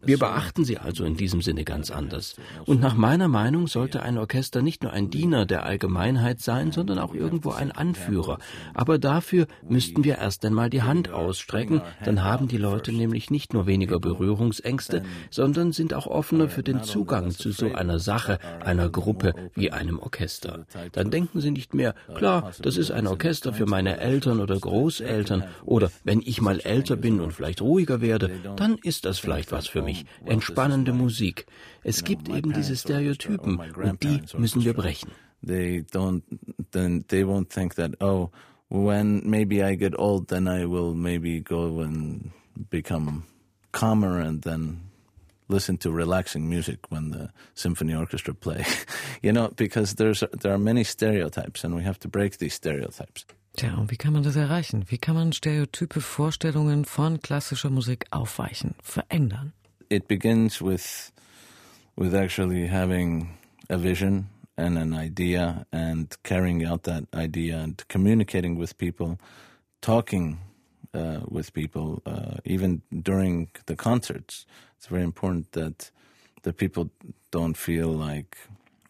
Wir 0.06 0.18
beachten 0.18 0.64
sie 0.64 0.78
also 0.78 1.04
in 1.04 1.16
diesem 1.16 1.40
Sinne 1.40 1.64
ganz 1.64 1.90
anders. 1.90 2.36
Und 2.66 2.80
nach 2.80 2.94
meiner 2.94 3.28
Meinung 3.28 3.66
sollte 3.66 4.02
ein 4.02 4.18
Orchester 4.18 4.62
nicht 4.62 4.82
nur 4.82 4.92
ein 4.92 5.10
Diener 5.10 5.46
der 5.46 5.64
Allgemeinheit 5.64 6.40
sein, 6.40 6.72
sondern 6.72 6.98
auch 6.98 7.14
irgendwo 7.14 7.52
ein 7.52 7.72
Anführer. 7.72 8.38
Aber 8.74 8.98
dafür 8.98 9.46
müssten 9.68 10.04
wir 10.04 10.18
erst 10.18 10.44
einmal 10.44 10.70
die 10.70 10.82
Hand 10.82 11.10
ausstrecken, 11.10 11.82
dann 12.04 12.22
haben 12.22 12.48
die 12.48 12.58
Leute 12.58 12.92
nämlich 12.92 13.30
nicht 13.30 13.54
nur 13.54 13.66
weniger 13.66 14.00
Berührungsängste, 14.00 15.02
sondern 15.30 15.72
sind 15.72 15.94
auch 15.94 16.06
offener 16.06 16.48
für 16.48 16.62
den 16.62 16.82
Zugang 16.82 17.30
zu 17.30 17.52
so 17.52 17.72
einer 17.72 17.98
Sache, 17.98 18.38
einer 18.64 18.88
Gruppe 18.88 19.34
wie 19.54 19.70
einem 19.72 19.98
Orchester. 19.98 20.66
Dann 20.92 21.10
denken 21.10 21.40
sie 21.40 21.50
nicht 21.50 21.74
mehr, 21.74 21.94
klar, 22.14 22.52
das 22.60 22.76
ist 22.76 22.90
ein 22.90 23.06
Orchester 23.06 23.52
für 23.52 23.66
meine 23.66 23.98
Eltern 23.98 24.40
oder 24.40 24.58
Großeltern, 24.58 25.44
oder 25.64 25.90
wenn 26.04 26.20
ich 26.20 26.40
mal 26.40 26.60
älter 26.60 26.96
bin 26.96 27.20
und 27.20 27.32
vielleicht 27.32 27.62
ruhiger 27.62 28.00
werde, 28.00 28.30
dann 28.56 28.76
ist 28.82 29.04
das 29.04 29.18
vielleicht 29.18 29.52
was 29.52 29.66
für 29.66 29.82
mich 29.82 29.93
mich, 30.02 30.06
entspannende 30.24 30.92
Musik. 30.92 31.46
Es 31.82 32.04
gibt 32.04 32.28
eben 32.28 32.52
diese 32.52 32.76
Stereotypen 32.76 33.58
und 33.58 34.02
die 34.02 34.20
müssen 34.36 34.64
wir 34.64 34.74
brechen. 34.74 35.10
They 35.46 35.84
don't, 35.92 36.22
then 36.70 37.04
they 37.08 37.22
won't 37.22 37.50
think 37.50 37.74
that, 37.74 38.00
oh, 38.00 38.30
when 38.68 39.22
maybe 39.24 39.62
I 39.62 39.76
get 39.76 39.98
old, 39.98 40.28
then 40.28 40.48
I 40.48 40.64
will 40.64 40.94
maybe 40.94 41.40
go 41.40 41.80
and 41.80 42.30
become 42.70 43.24
calmer 43.72 44.20
and 44.20 44.42
then 44.42 44.80
listen 45.48 45.76
to 45.78 45.90
relaxing 45.90 46.48
music 46.48 46.90
when 46.90 47.10
the 47.10 47.30
symphony 47.54 47.94
orchestra 47.94 48.34
play. 48.34 48.64
you 49.22 49.32
know, 49.32 49.50
because 49.56 49.94
there's 49.94 50.24
there 50.40 50.52
are 50.52 50.58
many 50.58 50.84
stereotypes 50.84 51.64
and 51.64 51.74
we 51.74 51.82
have 51.82 51.98
to 52.00 52.08
break 52.08 52.38
these 52.38 52.54
stereotypes. 52.54 53.26
Tja, 53.56 53.74
und 53.74 53.90
wie 53.90 53.96
kann 53.96 54.12
man 54.12 54.24
das 54.24 54.34
erreichen? 54.34 54.84
Wie 54.88 54.98
kann 54.98 55.14
man 55.14 55.32
stereotype 55.32 56.00
Vorstellungen 56.00 56.84
von 56.84 57.20
klassischer 57.20 57.70
Musik 57.70 58.06
aufweichen, 58.10 58.74
verändern? 58.82 59.52
It 59.90 60.08
begins 60.08 60.60
with 60.60 61.12
with 61.96 62.14
actually 62.14 62.66
having 62.66 63.36
a 63.70 63.78
vision 63.78 64.28
and 64.56 64.78
an 64.78 64.94
idea 64.94 65.66
and 65.72 66.16
carrying 66.22 66.64
out 66.64 66.84
that 66.84 67.04
idea 67.14 67.56
and 67.58 67.86
communicating 67.88 68.56
with 68.56 68.76
people, 68.78 69.18
talking 69.80 70.38
uh, 70.92 71.20
with 71.28 71.52
people, 71.52 72.02
uh, 72.06 72.36
even 72.44 72.82
during 73.02 73.48
the 73.66 73.76
concerts. 73.76 74.46
It's 74.76 74.86
very 74.86 75.02
important 75.02 75.52
that 75.52 75.90
the 76.42 76.52
people 76.52 76.90
don't 77.30 77.56
feel 77.56 77.88
like 77.88 78.36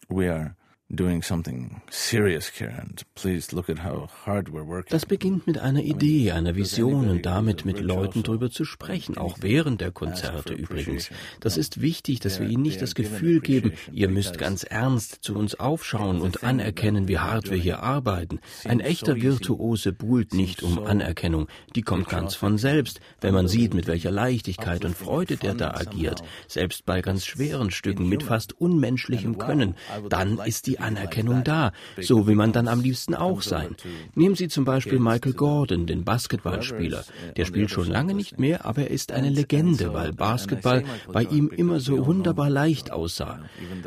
we 0.09 0.27
are 0.27 0.55
doing 0.89 1.23
something 1.23 1.81
serious 1.89 2.47
here 2.47 2.69
and 2.69 3.01
please 3.15 3.51
look 3.53 3.69
at 3.69 3.79
how 3.79 4.07
hard 4.25 4.49
we're 4.49 4.65
working. 4.65 4.91
Das 4.91 5.05
beginnt 5.05 5.47
mit 5.47 5.57
einer 5.57 5.81
Idee, 5.81 6.31
einer 6.31 6.55
Vision 6.55 7.09
und 7.09 7.25
damit 7.25 7.65
mit 7.65 7.79
Leuten 7.79 8.21
darüber 8.21 8.51
zu 8.51 8.65
sprechen, 8.65 9.17
auch 9.17 9.37
während 9.41 9.81
der 9.81 9.91
Konzerte 9.91 10.53
übrigens. 10.53 11.09
Das 11.39 11.57
ist 11.57 11.81
wichtig, 11.81 12.19
dass 12.19 12.39
wir 12.39 12.47
ihnen 12.47 12.61
nicht 12.61 12.81
das 12.81 12.93
Gefühl 12.93 13.39
geben, 13.39 13.73
ihr 13.91 14.09
müsst 14.09 14.37
ganz 14.37 14.63
ernst 14.63 15.19
zu 15.21 15.35
uns 15.35 15.55
aufschauen 15.55 16.21
und 16.21 16.43
anerkennen, 16.43 17.07
wie 17.07 17.17
hart 17.17 17.49
wir 17.49 17.57
hier 17.57 17.81
arbeiten. 17.81 18.39
Ein 18.63 18.79
echter 18.79 19.15
Virtuose 19.15 19.91
buhlt 19.91 20.33
nicht 20.33 20.61
um 20.61 20.85
Anerkennung, 20.85 21.47
die 21.75 21.81
kommt 21.81 22.09
ganz 22.09 22.35
von 22.35 22.59
selbst, 22.59 22.99
wenn 23.21 23.33
man 23.33 23.47
sieht, 23.47 23.73
mit 23.73 23.87
welcher 23.87 24.11
Leichtigkeit 24.11 24.85
und 24.85 24.95
Freude 24.95 25.37
der 25.37 25.55
da 25.55 25.71
agiert, 25.71 26.21
selbst 26.47 26.85
bei 26.85 27.01
ganz 27.01 27.25
schweren 27.25 27.71
Stücken 27.71 28.07
mit 28.07 28.21
fast 28.21 28.53
unmenschlichem 28.53 29.39
Können, 29.39 29.75
dann 30.09 30.37
ist 30.39 30.67
die 30.67 30.74
die 30.75 30.79
Anerkennung 30.79 31.43
da. 31.43 31.71
So 32.01 32.27
will 32.27 32.35
man 32.35 32.51
dann 32.51 32.67
am 32.67 32.81
liebsten 32.81 33.15
auch 33.15 33.41
sein. 33.41 33.75
Nehmen 34.13 34.35
Sie 34.35 34.47
zum 34.47 34.65
Beispiel 34.65 34.99
Michael 34.99 35.33
Gordon, 35.33 35.85
den 35.85 36.03
Basketballspieler. 36.03 37.03
Der 37.37 37.45
spielt 37.45 37.71
schon 37.71 37.87
lange 37.87 38.13
nicht 38.13 38.39
mehr, 38.39 38.65
aber 38.65 38.83
er 38.83 38.91
ist 38.91 39.11
eine 39.11 39.29
Legende, 39.29 39.93
weil 39.93 40.11
Basketball 40.13 40.83
bei 41.11 41.23
ihm 41.23 41.49
immer 41.49 41.79
so 41.79 42.05
wunderbar 42.05 42.49
leicht 42.49 42.91
aussah. 42.91 43.39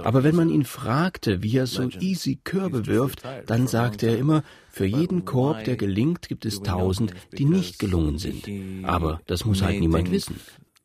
Aber 0.03 0.25
wenn 0.25 0.37
man 0.37 0.49
ihn 0.49 0.65
fragte, 0.65 1.43
wie 1.43 1.57
er 1.57 1.67
so 1.67 1.89
easy 2.01 2.39
Körbe 2.43 2.87
wirft, 2.87 3.23
dann 3.47 3.67
sagte 3.67 4.07
er 4.09 4.19
immer, 4.19 4.43
für 4.71 4.87
jeden 4.87 5.25
Korb, 5.25 5.65
der 5.65 5.77
gelingt, 5.77 6.29
gibt 6.29 6.47
es 6.47 6.63
tausend, 6.63 7.13
die 7.37 7.45
nicht 7.45 7.79
gelungen 7.79 8.19
sind. 8.19 8.49
Aber 8.85 9.21
das 9.27 9.45
muss 9.45 9.63
halt 9.63 9.81
niemand 9.81 10.11
wissen. 10.11 10.37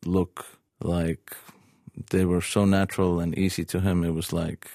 Look 0.04 0.44
like 0.80 1.36
they 2.10 2.26
were 2.26 2.40
so 2.40 2.66
natural 2.66 3.20
and 3.20 3.36
easy 3.36 3.64
to 3.64 3.80
him. 3.80 4.04
It 4.04 4.14
was 4.14 4.32
like 4.32 4.68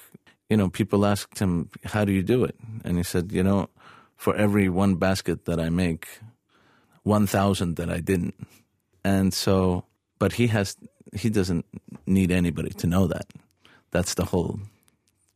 you 0.50 0.56
know, 0.56 0.68
people 0.68 1.06
asked 1.06 1.38
him, 1.38 1.70
how 1.84 2.04
do 2.04 2.12
you 2.12 2.22
do 2.22 2.44
it? 2.44 2.56
And 2.84 2.96
he 2.96 3.04
said, 3.04 3.32
you 3.32 3.42
know, 3.42 3.70
for 4.16 4.34
every 4.36 4.68
one 4.68 4.96
basket 4.96 5.44
that 5.46 5.60
I 5.60 5.70
make, 5.70 6.08
1,000 7.04 7.76
that 7.76 7.88
I 7.88 8.00
didn't. 8.00 8.34
And 9.04 9.32
so, 9.32 9.84
but 10.18 10.34
he 10.34 10.48
has, 10.48 10.76
he 11.14 11.30
doesn't 11.30 11.64
need 12.06 12.30
anybody 12.30 12.70
to 12.70 12.86
know 12.86 13.06
that. 13.06 13.26
That's 13.92 14.14
the 14.14 14.26
whole 14.26 14.60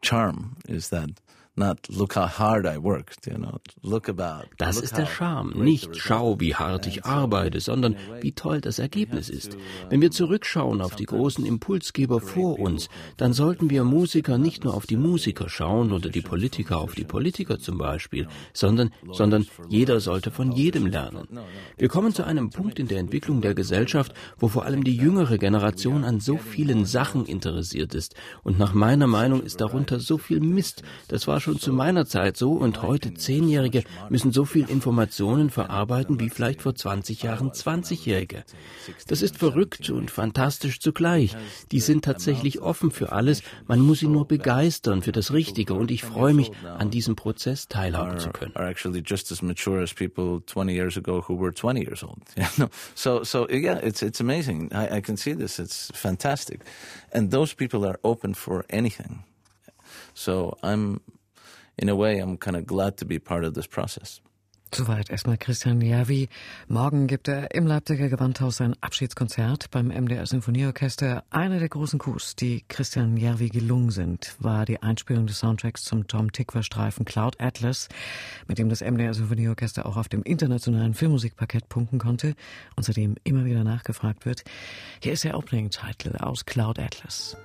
charm 0.02 0.56
is 0.68 0.90
that 0.90 1.10
Not 1.56 1.88
look 1.88 2.16
how 2.16 2.26
hard 2.26 2.66
I 2.66 2.82
worked, 2.82 3.26
you 3.26 3.38
know. 3.38 3.60
Look 3.80 4.08
about. 4.08 4.48
Das 4.58 4.80
ist 4.80 4.96
der 4.96 5.06
Charme. 5.06 5.52
Nicht 5.54 5.96
schau, 5.96 6.40
wie 6.40 6.56
hart 6.56 6.88
ich 6.88 7.04
arbeite, 7.04 7.60
sondern 7.60 7.94
wie 8.20 8.32
toll 8.32 8.60
das 8.60 8.80
Ergebnis 8.80 9.30
ist. 9.30 9.56
Wenn 9.88 10.00
wir 10.00 10.10
zurückschauen 10.10 10.80
auf 10.80 10.96
die 10.96 11.04
großen 11.04 11.46
Impulsgeber 11.46 12.20
vor 12.20 12.58
uns, 12.58 12.88
dann 13.16 13.32
sollten 13.32 13.70
wir 13.70 13.84
Musiker 13.84 14.36
nicht 14.36 14.64
nur 14.64 14.74
auf 14.74 14.86
die 14.86 14.96
Musiker 14.96 15.48
schauen 15.48 15.92
oder 15.92 16.08
die 16.08 16.22
Politiker 16.22 16.78
auf 16.78 16.96
die 16.96 17.04
Politiker 17.04 17.60
zum 17.60 17.78
Beispiel, 17.78 18.26
sondern, 18.52 18.90
sondern 19.12 19.46
jeder 19.68 20.00
sollte 20.00 20.32
von 20.32 20.50
jedem 20.50 20.86
lernen. 20.86 21.28
Wir 21.76 21.86
kommen 21.86 22.12
zu 22.12 22.24
einem 22.24 22.50
Punkt 22.50 22.80
in 22.80 22.88
der 22.88 22.98
Entwicklung 22.98 23.42
der 23.42 23.54
Gesellschaft, 23.54 24.12
wo 24.38 24.48
vor 24.48 24.64
allem 24.64 24.82
die 24.82 24.96
jüngere 24.96 25.38
Generation 25.38 26.02
an 26.02 26.18
so 26.18 26.36
vielen 26.36 26.84
Sachen 26.84 27.26
interessiert 27.26 27.94
ist. 27.94 28.16
Und 28.42 28.58
nach 28.58 28.74
meiner 28.74 29.06
Meinung 29.06 29.40
ist 29.40 29.60
darunter 29.60 30.00
so 30.00 30.18
viel 30.18 30.40
Mist. 30.40 30.82
Das 31.06 31.28
war 31.28 31.43
schon 31.44 31.58
zu 31.58 31.74
meiner 31.74 32.06
Zeit 32.06 32.38
so 32.38 32.52
und 32.52 32.80
heute 32.80 33.12
Zehnjährige 33.12 33.84
müssen 34.08 34.32
so 34.32 34.46
viel 34.46 34.70
Informationen 34.70 35.50
verarbeiten 35.50 36.18
wie 36.18 36.30
vielleicht 36.30 36.62
vor 36.62 36.74
20 36.74 37.22
Jahren 37.22 37.50
20-Jährige. 37.50 38.44
Das 39.08 39.20
ist 39.20 39.36
verrückt 39.36 39.90
und 39.90 40.10
fantastisch 40.10 40.80
zugleich. 40.80 41.36
Die 41.70 41.80
sind 41.80 42.02
tatsächlich 42.02 42.62
offen 42.62 42.90
für 42.90 43.12
alles. 43.12 43.42
Man 43.66 43.80
muss 43.80 43.98
sie 43.98 44.08
nur 44.08 44.26
begeistern 44.26 45.02
für 45.02 45.12
das 45.12 45.34
Richtige 45.34 45.74
und 45.74 45.90
ich 45.90 46.02
freue 46.02 46.32
mich, 46.32 46.50
an 46.78 46.90
diesem 46.90 47.14
Prozess 47.14 47.68
teilhaben 47.68 48.18
zu 48.18 48.30
können. 48.30 48.54
so, 52.94 53.22
so 53.22 53.46
yeah, 53.50 53.78
it's 53.82 54.00
it's 54.00 54.20
amazing. 54.20 54.70
I, 54.72 54.98
I 54.98 55.02
can 55.02 55.18
see 55.18 55.34
this. 55.34 55.58
It's 55.58 55.92
fantastic, 55.94 56.60
and 57.12 57.30
those 57.30 57.54
people 57.54 57.86
are 57.86 57.98
open 58.02 58.34
for 58.34 58.64
anything. 58.70 59.24
So 60.14 60.56
I'm 60.62 61.00
in 61.76 61.88
a 61.88 61.96
way, 61.96 62.18
I'm 62.18 62.38
kind 62.38 62.56
of 62.56 62.66
glad 62.66 62.96
to 62.98 63.06
be 63.06 63.18
part 63.18 63.44
of 63.44 63.54
this 63.54 63.66
process. 63.66 64.20
Soweit 64.74 65.08
erstmal 65.08 65.38
Christian 65.38 65.80
Järvi. 65.80 66.28
Morgen 66.66 67.06
gibt 67.06 67.28
er 67.28 67.54
im 67.54 67.64
Leipziger 67.64 68.08
Gewandhaus 68.08 68.56
sein 68.56 68.74
Abschiedskonzert 68.80 69.70
beim 69.70 69.86
MDR 69.86 70.26
Sinfonieorchester. 70.26 71.22
Einer 71.30 71.60
der 71.60 71.68
großen 71.68 72.00
Coups, 72.00 72.34
die 72.34 72.64
Christian 72.66 73.16
Järvi 73.16 73.50
gelungen 73.50 73.92
sind, 73.92 74.34
war 74.40 74.64
die 74.64 74.82
Einspielung 74.82 75.28
des 75.28 75.38
Soundtracks 75.38 75.84
zum 75.84 76.08
Tom 76.08 76.32
Tickwer 76.32 76.64
Streifen 76.64 77.04
Cloud 77.04 77.40
Atlas, 77.40 77.88
mit 78.48 78.58
dem 78.58 78.68
das 78.68 78.80
MDR 78.80 79.14
Sinfonieorchester 79.14 79.86
auch 79.86 79.96
auf 79.96 80.08
dem 80.08 80.24
internationalen 80.24 80.94
Filmmusikparkett 80.94 81.68
punkten 81.68 82.00
konnte 82.00 82.34
und 82.74 82.82
seitdem 82.82 83.14
immer 83.22 83.44
wieder 83.44 83.62
nachgefragt 83.62 84.26
wird. 84.26 84.42
Hier 85.00 85.12
ist 85.12 85.22
der 85.22 85.38
Opening 85.38 85.70
Title 85.70 86.20
aus 86.20 86.46
Cloud 86.46 86.80
Atlas. 86.80 87.36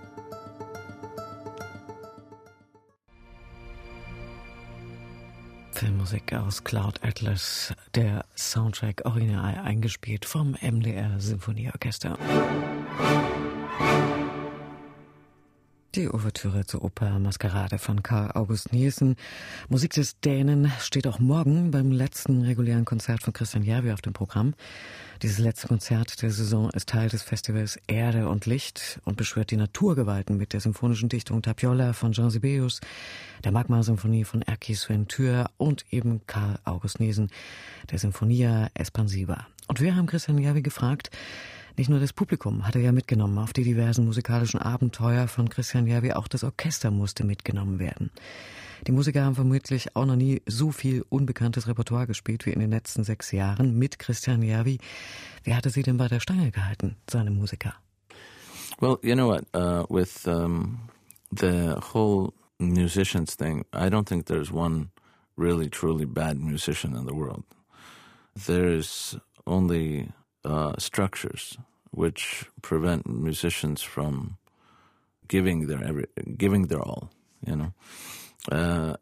Filmmusik 5.72 6.34
aus 6.34 6.64
Cloud 6.64 7.04
Atlas, 7.04 7.74
der 7.96 8.26
Soundtrack 8.36 9.06
original 9.06 9.56
eingespielt 9.64 10.26
vom 10.26 10.56
MDR 10.62 11.20
Sinfonieorchester. 11.20 12.18
Die 15.96 16.08
Ouvertüre 16.08 16.68
zur 16.68 16.84
Oper 16.84 17.18
Maskerade 17.18 17.80
von 17.80 18.04
Karl 18.04 18.30
August 18.36 18.72
Nielsen. 18.72 19.16
Musik 19.70 19.94
des 19.94 20.20
Dänen 20.20 20.72
steht 20.82 21.08
auch 21.08 21.18
morgen 21.18 21.72
beim 21.72 21.92
letzten 21.92 22.44
regulären 22.44 22.86
Konzert 22.86 23.24
von 23.24 23.34
Christian 23.34 23.64
Järvi 23.64 23.92
auf 23.92 24.02
dem 24.02 24.14
Programm. 24.14 24.54
Dieses 25.24 25.40
letzte 25.40 25.68
Konzert 25.68 26.22
der 26.22 26.30
Saison 26.30 26.70
ist 26.70 26.90
Teil 26.90 27.10
des 27.10 27.24
Festivals 27.24 27.80
Erde 27.88 28.30
und 28.30 28.46
Licht 28.46 29.00
und 29.04 29.18
beschwört 29.18 29.50
die 29.50 29.58
Naturgewalten 29.58 30.38
mit 30.38 30.54
der 30.54 30.60
symphonischen 30.60 31.10
Dichtung 31.10 31.42
Tapiola 31.42 31.94
von 31.94 32.12
Jean 32.12 32.30
Sibelius, 32.30 32.82
der 33.44 33.52
Magma-Symphonie 33.52 34.26
von 34.26 34.44
Erki 34.44 34.76
Sven 34.76 35.08
Thür 35.08 35.50
und 35.58 35.92
eben 35.92 36.22
Karl 36.28 36.60
August 36.66 37.00
Nielsen, 37.00 37.32
der 37.90 37.98
Symphonia 37.98 38.70
Espansiva. 38.76 39.48
Und 39.68 39.82
wir 39.82 39.96
haben 39.96 40.06
Christian 40.06 40.38
Järvi 40.38 40.62
gefragt, 40.62 41.10
nicht 41.78 41.90
nur 41.90 42.00
das 42.00 42.14
Publikum 42.14 42.68
hat 42.68 42.76
er 42.76 42.82
ja 42.82 42.92
mitgenommen 42.92 43.38
auf 43.38 43.54
die 43.54 43.64
diversen 43.64 44.06
musikalischen 44.06 44.60
Abenteuer 44.60 45.28
von 45.28 45.50
Christian 45.50 45.88
Järvi, 45.88 46.14
auch 46.14 46.28
das 46.28 46.44
Orchester 46.44 46.92
musste 46.92 47.24
mitgenommen 47.24 47.80
werden. 47.80 48.12
Die 48.88 48.92
Musiker 48.92 49.26
haben 49.26 49.36
vermutlich 49.36 49.96
auch 49.96 50.06
noch 50.06 50.16
nie 50.16 50.42
so 50.46 50.72
viel 50.72 51.04
unbekanntes 51.10 51.68
Repertoire 51.68 52.08
gespielt 52.08 52.46
wie 52.46 52.52
in 52.52 52.60
den 52.60 52.72
letzten 52.72 53.04
sechs 53.04 53.32
Jahren 53.32 53.78
mit 53.78 54.00
Christian 54.00 54.42
Järvi. 54.42 54.80
Wer 55.44 55.58
hatte 55.58 55.70
sie 55.70 55.84
denn 55.84 55.98
bei 55.98 56.08
der 56.08 56.20
Stange 56.20 56.52
gehalten, 56.52 56.96
seine 57.10 57.32
Musiker? 57.32 57.74
Well, 58.80 58.98
you 59.02 59.16
know 59.16 59.28
what, 59.28 59.44
uh, 59.54 59.86
with 59.90 60.26
um, 60.26 60.90
the 61.32 61.76
whole 61.94 62.34
musicians 62.60 63.36
thing, 63.36 63.66
I 63.74 63.90
don't 63.90 64.08
think 64.08 64.28
there's 64.28 64.52
one 64.52 64.92
really 65.36 65.70
truly 65.70 66.06
bad 66.06 66.38
musician 66.38 66.96
in 66.96 67.06
the 67.06 67.14
world. 67.14 67.44
There's 68.36 69.18
only 69.46 70.10
uh, 70.46 70.74
structures 70.78 71.58
which 71.92 72.46
prevent 72.62 73.08
musicians 73.08 73.82
from 73.82 74.38
giving 75.28 75.68
their 75.68 75.84
every, 75.84 76.06
giving 76.38 76.68
their 76.68 76.82
all, 76.82 77.10
you 77.46 77.56
know. 77.56 77.74
Uh, 78.48 78.94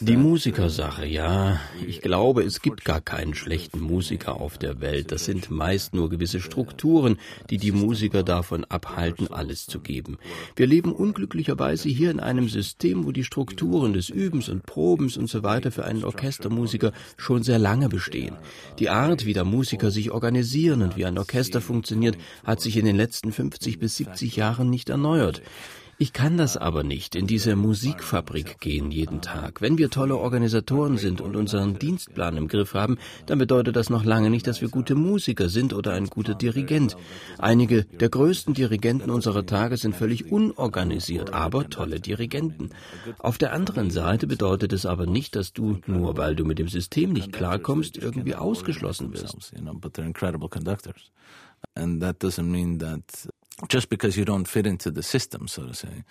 die 0.00 0.16
Musikersache, 0.16 1.04
ja. 1.04 1.60
Ich 1.86 2.00
glaube, 2.00 2.42
es 2.44 2.62
gibt 2.62 2.86
gar 2.86 3.02
keinen 3.02 3.34
schlechten 3.34 3.78
Musiker 3.78 4.40
auf 4.40 4.56
der 4.56 4.80
Welt. 4.80 5.12
Das 5.12 5.26
sind 5.26 5.50
meist 5.50 5.94
nur 5.94 6.08
gewisse 6.08 6.40
Strukturen, 6.40 7.18
die 7.50 7.58
die 7.58 7.72
Musiker 7.72 8.22
davon 8.22 8.64
abhalten, 8.64 9.30
alles 9.30 9.66
zu 9.66 9.80
geben. 9.80 10.16
Wir 10.56 10.66
leben 10.66 10.92
unglücklicherweise 10.92 11.90
hier 11.90 12.10
in 12.10 12.20
einem 12.20 12.48
System, 12.48 13.04
wo 13.04 13.12
die 13.12 13.24
Strukturen 13.24 13.92
des 13.92 14.08
Übens 14.08 14.48
und 14.48 14.64
Probens 14.64 15.18
und 15.18 15.28
so 15.28 15.42
weiter 15.42 15.70
für 15.70 15.84
einen 15.84 16.04
Orchestermusiker 16.04 16.92
schon 17.18 17.42
sehr 17.42 17.58
lange 17.58 17.90
bestehen. 17.90 18.36
Die 18.78 18.88
Art, 18.88 19.26
wie 19.26 19.34
der 19.34 19.44
Musiker 19.44 19.90
sich 19.90 20.10
organisieren 20.10 20.80
und 20.80 20.96
wie 20.96 21.04
ein 21.04 21.18
Orchester 21.18 21.60
funktioniert, 21.60 22.16
hat 22.44 22.62
sich 22.62 22.78
in 22.78 22.86
den 22.86 22.96
letzten 22.96 23.30
50 23.30 23.78
bis 23.78 23.98
70 23.98 24.36
Jahren 24.36 24.70
nicht 24.70 24.88
erneuert. 24.88 25.42
Ich 25.98 26.12
kann 26.12 26.36
das 26.36 26.58
aber 26.58 26.82
nicht, 26.82 27.14
in 27.14 27.26
diese 27.26 27.56
Musikfabrik 27.56 28.60
gehen 28.60 28.90
jeden 28.90 29.22
Tag. 29.22 29.62
Wenn 29.62 29.78
wir 29.78 29.88
tolle 29.88 30.18
Organisatoren 30.18 30.98
sind 30.98 31.22
und 31.22 31.36
unseren 31.36 31.78
Dienstplan 31.78 32.36
im 32.36 32.48
Griff 32.48 32.74
haben, 32.74 32.98
dann 33.24 33.38
bedeutet 33.38 33.76
das 33.76 33.88
noch 33.88 34.04
lange 34.04 34.28
nicht, 34.28 34.46
dass 34.46 34.60
wir 34.60 34.68
gute 34.68 34.94
Musiker 34.94 35.48
sind 35.48 35.72
oder 35.72 35.94
ein 35.94 36.08
guter 36.08 36.34
Dirigent. 36.34 36.98
Einige 37.38 37.84
der 37.84 38.10
größten 38.10 38.52
Dirigenten 38.52 39.08
unserer 39.10 39.46
Tage 39.46 39.78
sind 39.78 39.96
völlig 39.96 40.30
unorganisiert, 40.30 41.32
aber 41.32 41.70
tolle 41.70 41.98
Dirigenten. 41.98 42.70
Auf 43.18 43.38
der 43.38 43.54
anderen 43.54 43.90
Seite 43.90 44.26
bedeutet 44.26 44.74
es 44.74 44.84
aber 44.84 45.06
nicht, 45.06 45.34
dass 45.34 45.54
du, 45.54 45.78
nur 45.86 46.18
weil 46.18 46.36
du 46.36 46.44
mit 46.44 46.58
dem 46.58 46.68
System 46.68 47.14
nicht 47.14 47.32
klarkommst, 47.32 47.96
irgendwie 47.96 48.34
ausgeschlossen 48.34 49.14
wirst. 49.14 49.54
And 51.74 52.00
that 52.02 52.22
doesn't 52.22 52.50
mean 52.50 52.78
that 52.78 53.02
just 53.68 53.88
because 53.88 54.16
you 54.16 54.24
don't 54.24 54.48
fit 54.48 54.66
into 54.66 54.90
the 54.90 55.02
system, 55.02 55.48
so 55.48 55.66
to 55.66 55.74
say, 55.74 56.04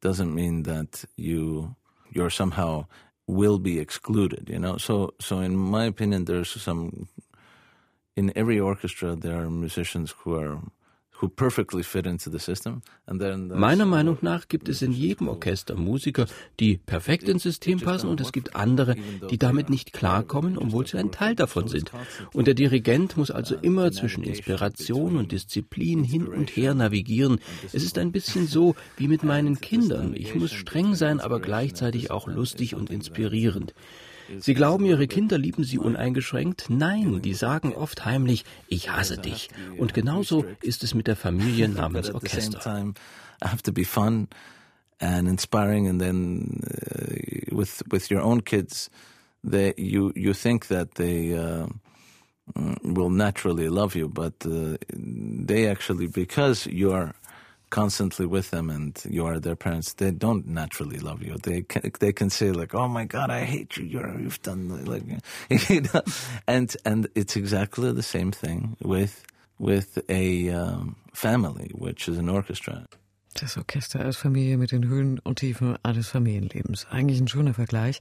doesn't 0.00 0.34
mean 0.34 0.62
that 0.64 1.04
you 1.16 1.76
you're 2.12 2.30
somehow 2.30 2.86
will 3.26 3.58
be 3.58 3.78
excluded. 3.78 4.48
You 4.48 4.58
know, 4.58 4.76
so 4.78 5.14
so 5.20 5.40
in 5.40 5.56
my 5.56 5.84
opinion, 5.84 6.24
there's 6.24 6.50
some 6.50 7.08
in 8.16 8.32
every 8.36 8.58
orchestra 8.58 9.14
there 9.14 9.36
are 9.40 9.50
musicians 9.50 10.14
who 10.18 10.34
are 10.34 10.60
Meiner 13.06 13.86
Meinung 13.86 14.18
nach 14.20 14.48
gibt 14.48 14.68
es 14.68 14.82
in 14.82 14.92
jedem 14.92 15.28
Orchester 15.28 15.74
Musiker, 15.74 16.26
die 16.60 16.76
perfekt 16.76 17.28
ins 17.28 17.42
System 17.42 17.80
passen 17.80 18.08
und 18.08 18.20
es 18.20 18.32
gibt 18.32 18.54
andere, 18.54 18.96
die 19.30 19.38
damit 19.38 19.70
nicht 19.70 19.92
klarkommen, 19.92 20.58
obwohl 20.58 20.86
sie 20.86 20.98
ein 20.98 21.12
Teil 21.12 21.34
davon 21.34 21.68
sind. 21.68 21.90
Und 22.32 22.46
der 22.46 22.54
Dirigent 22.54 23.16
muss 23.16 23.30
also 23.30 23.54
immer 23.56 23.92
zwischen 23.92 24.24
Inspiration 24.24 25.16
und 25.16 25.32
Disziplin 25.32 26.04
hin 26.04 26.26
und 26.26 26.54
her 26.54 26.74
navigieren. 26.74 27.40
Es 27.72 27.82
ist 27.82 27.96
ein 27.96 28.12
bisschen 28.12 28.46
so 28.46 28.74
wie 28.98 29.08
mit 29.08 29.22
meinen 29.22 29.60
Kindern. 29.60 30.14
Ich 30.14 30.34
muss 30.34 30.52
streng 30.52 30.94
sein, 30.94 31.20
aber 31.20 31.40
gleichzeitig 31.40 32.10
auch 32.10 32.26
lustig 32.26 32.74
und 32.74 32.90
inspirierend. 32.90 33.74
Sie 34.38 34.54
glauben, 34.54 34.84
ihre 34.86 35.06
Kinder 35.06 35.38
lieben 35.38 35.64
sie 35.64 35.78
uneingeschränkt? 35.78 36.66
Nein, 36.68 37.20
die 37.22 37.34
sagen 37.34 37.72
oft 37.74 38.04
heimlich, 38.04 38.44
ich 38.68 38.90
hasse 38.90 39.18
dich. 39.18 39.50
Und 39.78 39.94
genauso 39.94 40.44
ist 40.62 40.82
es 40.84 40.94
mit 40.94 41.06
der 41.06 41.16
Familie 41.16 41.68
namens 41.80 42.10
Orchester. 42.10 42.94
and 45.00 45.28
inspiring 45.28 45.86
and 45.86 46.00
then 46.00 46.62
uh, 46.64 47.54
with 47.54 47.82
with 47.90 48.10
your 48.10 48.20
own 48.20 48.40
kids 48.40 48.88
they 49.44 49.74
you 49.76 50.12
you 50.16 50.32
think 50.32 50.68
that 50.68 50.94
they 50.94 51.34
uh, 51.34 51.66
will 52.82 53.10
naturally 53.10 53.68
love 53.68 53.94
you 53.94 54.08
but 54.08 54.34
uh, 54.46 54.76
they 54.90 55.66
actually 55.66 56.06
because 56.06 56.66
you're 56.66 57.14
constantly 57.70 58.26
with 58.26 58.50
them 58.50 58.70
and 58.70 59.00
you 59.08 59.26
are 59.26 59.38
their 59.38 59.56
parents, 59.56 59.94
they 59.94 60.10
don't 60.10 60.46
naturally 60.46 60.98
love 60.98 61.22
you. 61.22 61.36
They 61.42 61.62
can, 61.62 61.90
they 62.00 62.12
can 62.12 62.30
say 62.30 62.52
like, 62.52 62.74
"Oh 62.74 62.88
my 62.88 63.04
God, 63.04 63.30
I 63.30 63.44
hate 63.44 63.76
you. 63.76 63.84
You're 63.84 64.18
you've 64.18 64.42
done 64.42 64.84
like," 64.84 65.02
you 65.70 65.82
know? 65.82 66.02
and 66.46 66.74
and 66.84 67.08
it's 67.14 67.36
exactly 67.36 67.92
the 67.92 68.02
same 68.02 68.32
thing 68.32 68.76
with 68.82 69.24
with 69.58 69.98
a 70.08 70.50
um, 70.50 70.96
family, 71.12 71.70
which 71.74 72.08
is 72.08 72.18
an 72.18 72.28
orchestra. 72.28 72.86
Das 73.34 73.58
Orchester 73.58 74.00
als 74.00 74.16
Familie 74.16 74.56
mit 74.56 74.72
den 74.72 74.88
Höhen 74.88 75.18
und 75.18 75.40
Tiefen 75.40 75.76
eines 75.82 76.08
Familienlebens. 76.08 76.86
Eigentlich 76.88 77.20
ein 77.20 77.28
schöner 77.28 77.52
Vergleich. 77.52 77.98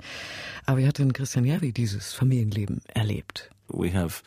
Aber 0.66 0.78
wie 0.78 0.88
hat 0.88 0.98
denn 0.98 1.12
Christian 1.12 1.44
Järvi 1.44 1.74
dieses 1.74 2.14
Familienleben 2.14 2.82
erlebt? 2.94 3.50
We 3.68 3.92
have 3.94 4.22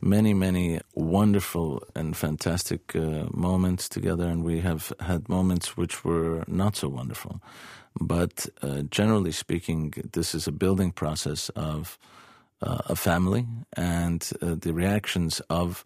many, 0.00 0.34
many 0.34 0.80
wonderful 0.94 1.82
and 1.94 2.16
fantastic 2.16 2.94
uh, 2.94 3.26
moments 3.30 3.88
together, 3.88 4.28
and 4.28 4.44
we 4.44 4.60
have 4.60 4.92
had 5.00 5.28
moments 5.28 5.76
which 5.76 6.04
were 6.04 6.44
not 6.46 6.76
so 6.76 6.88
wonderful. 6.88 7.40
But 8.00 8.46
uh, 8.62 8.82
generally 8.90 9.32
speaking, 9.32 9.94
this 10.12 10.34
is 10.34 10.46
a 10.46 10.52
building 10.52 10.92
process 10.92 11.48
of 11.50 11.98
uh, 12.62 12.78
a 12.86 12.96
family, 12.96 13.46
and 13.76 14.28
uh, 14.42 14.54
the 14.58 14.72
reactions 14.72 15.40
of 15.48 15.84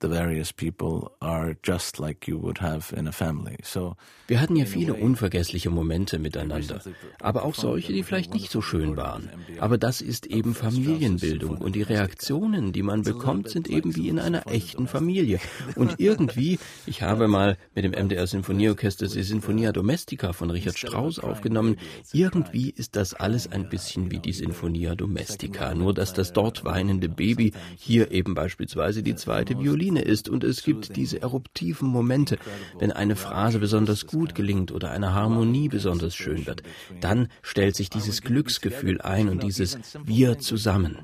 the 0.00 0.08
various 0.08 0.52
people 0.52 1.12
are 1.20 1.56
just 1.62 1.98
like 1.98 2.28
you 2.28 2.38
would 2.38 2.60
have 2.60 2.92
in 2.96 3.08
a 3.08 3.12
family. 3.12 3.56
So 3.62 3.96
Wir 4.28 4.40
hatten 4.40 4.56
ja 4.56 4.66
viele 4.66 4.94
unvergessliche 4.94 5.70
Momente 5.70 6.18
miteinander, 6.18 6.80
aber 7.20 7.44
auch 7.44 7.54
solche, 7.54 7.92
die 7.92 8.02
vielleicht 8.02 8.34
nicht 8.34 8.50
so 8.50 8.60
schön 8.60 8.96
waren. 8.96 9.30
Aber 9.58 9.78
das 9.78 10.00
ist 10.00 10.26
eben 10.26 10.54
Familienbildung 10.54 11.58
und 11.58 11.74
die 11.74 11.82
Reaktionen, 11.82 12.72
die 12.72 12.82
man 12.82 13.02
bekommt, 13.02 13.48
sind 13.48 13.68
eben 13.68 13.96
wie 13.96 14.08
in 14.08 14.18
einer 14.18 14.46
echten 14.46 14.86
Familie. 14.86 15.40
Und 15.76 15.98
irgendwie, 15.98 16.58
ich 16.86 17.02
habe 17.02 17.26
mal 17.26 17.56
mit 17.74 17.84
dem 17.84 17.92
MDR 17.92 18.26
Sinfonieorchester 18.26 19.06
die 19.08 19.22
Sinfonia 19.22 19.72
Domestica 19.72 20.32
von 20.32 20.50
Richard 20.50 20.78
Strauss 20.78 21.18
aufgenommen, 21.18 21.76
irgendwie 22.12 22.70
ist 22.70 22.96
das 22.96 23.14
alles 23.14 23.50
ein 23.50 23.68
bisschen 23.68 24.10
wie 24.10 24.18
die 24.18 24.32
Sinfonia 24.32 24.94
Domestica, 24.94 25.74
nur 25.74 25.94
dass 25.94 26.12
das 26.12 26.32
dort 26.32 26.64
weinende 26.64 27.08
Baby 27.08 27.52
hier 27.76 28.10
eben 28.12 28.34
beispielsweise 28.34 29.02
die 29.02 29.16
zweite 29.16 29.58
Violine 29.58 29.87
Routine 29.88 30.02
ist 30.02 30.28
und 30.28 30.44
es 30.44 30.62
gibt 30.62 30.96
diese 30.96 31.22
eruptiven 31.22 31.88
Momente, 31.88 32.38
wenn 32.78 32.92
eine 32.92 33.16
Phrase 33.16 33.58
besonders 33.58 34.06
gut 34.06 34.34
gelingt 34.34 34.70
oder 34.70 34.90
eine 34.90 35.14
Harmonie 35.14 35.68
besonders 35.68 36.14
schön 36.14 36.46
wird, 36.46 36.62
dann 37.00 37.28
stellt 37.42 37.74
sich 37.74 37.88
dieses 37.88 38.20
Glücksgefühl 38.22 39.00
ein 39.00 39.28
und 39.28 39.42
dieses 39.42 39.78
Wir 40.04 40.38
zusammen. 40.38 40.98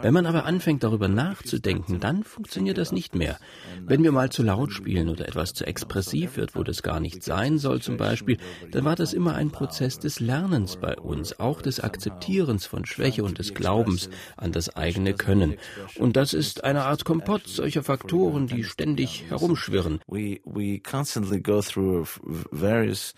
Wenn 0.00 0.14
man 0.14 0.26
aber 0.26 0.46
anfängt 0.46 0.82
darüber 0.84 1.08
nachzudenken, 1.08 2.00
dann 2.00 2.24
funktioniert 2.24 2.78
das 2.78 2.92
nicht 2.92 3.14
mehr. 3.14 3.38
Wenn 3.84 4.02
wir 4.02 4.12
mal 4.12 4.30
zu 4.30 4.42
laut 4.42 4.72
spielen 4.72 5.08
oder 5.08 5.28
etwas 5.28 5.52
zu 5.52 5.66
expressiv 5.66 6.36
wird, 6.36 6.54
wo 6.54 6.62
das 6.62 6.82
gar 6.82 7.00
nicht 7.00 7.22
sein 7.22 7.58
soll 7.58 7.82
zum 7.82 7.98
Beispiel, 7.98 8.38
dann 8.70 8.84
war 8.84 8.96
das 8.96 9.12
immer 9.12 9.34
ein 9.34 9.50
Prozess 9.50 9.98
des 9.98 10.20
Lernens 10.20 10.76
bei 10.76 10.96
uns, 10.96 11.38
auch 11.38 11.60
des 11.60 11.80
Akzeptierens 11.80 12.64
von 12.64 12.86
Schwäche 12.86 13.22
und 13.22 13.38
des 13.38 13.52
Glaubens 13.52 14.08
an 14.36 14.52
das 14.52 14.74
eigene 14.76 15.12
Können. 15.12 15.56
Und 15.96 16.16
das 16.16 16.32
ist 16.32 16.64
eine 16.64 16.84
Art 16.84 17.04
Kompott 17.04 17.46
solcher 17.46 17.82
Faktoren, 17.82 18.29
die 18.38 18.64
ständig 18.64 19.24
herumschwirren. 19.28 20.00
We, 20.06 20.40
we 20.44 20.78
constantly 20.80 21.40
go 21.40 21.62
through 21.62 22.06
various 22.52 23.14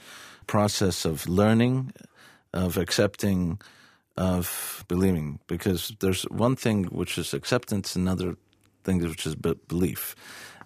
process 0.46 1.06
of 1.06 1.26
learning, 1.26 1.92
of 2.52 2.76
accepting, 2.76 3.58
of 4.16 4.84
believing, 4.88 5.38
because 5.46 5.94
there's 6.00 6.26
one 6.30 6.56
thing 6.56 6.86
which 6.90 7.18
is 7.18 7.34
acceptance, 7.34 7.96
another 7.96 8.36
thing 8.84 9.02
which 9.02 9.26
is 9.26 9.34
belief. 9.68 10.14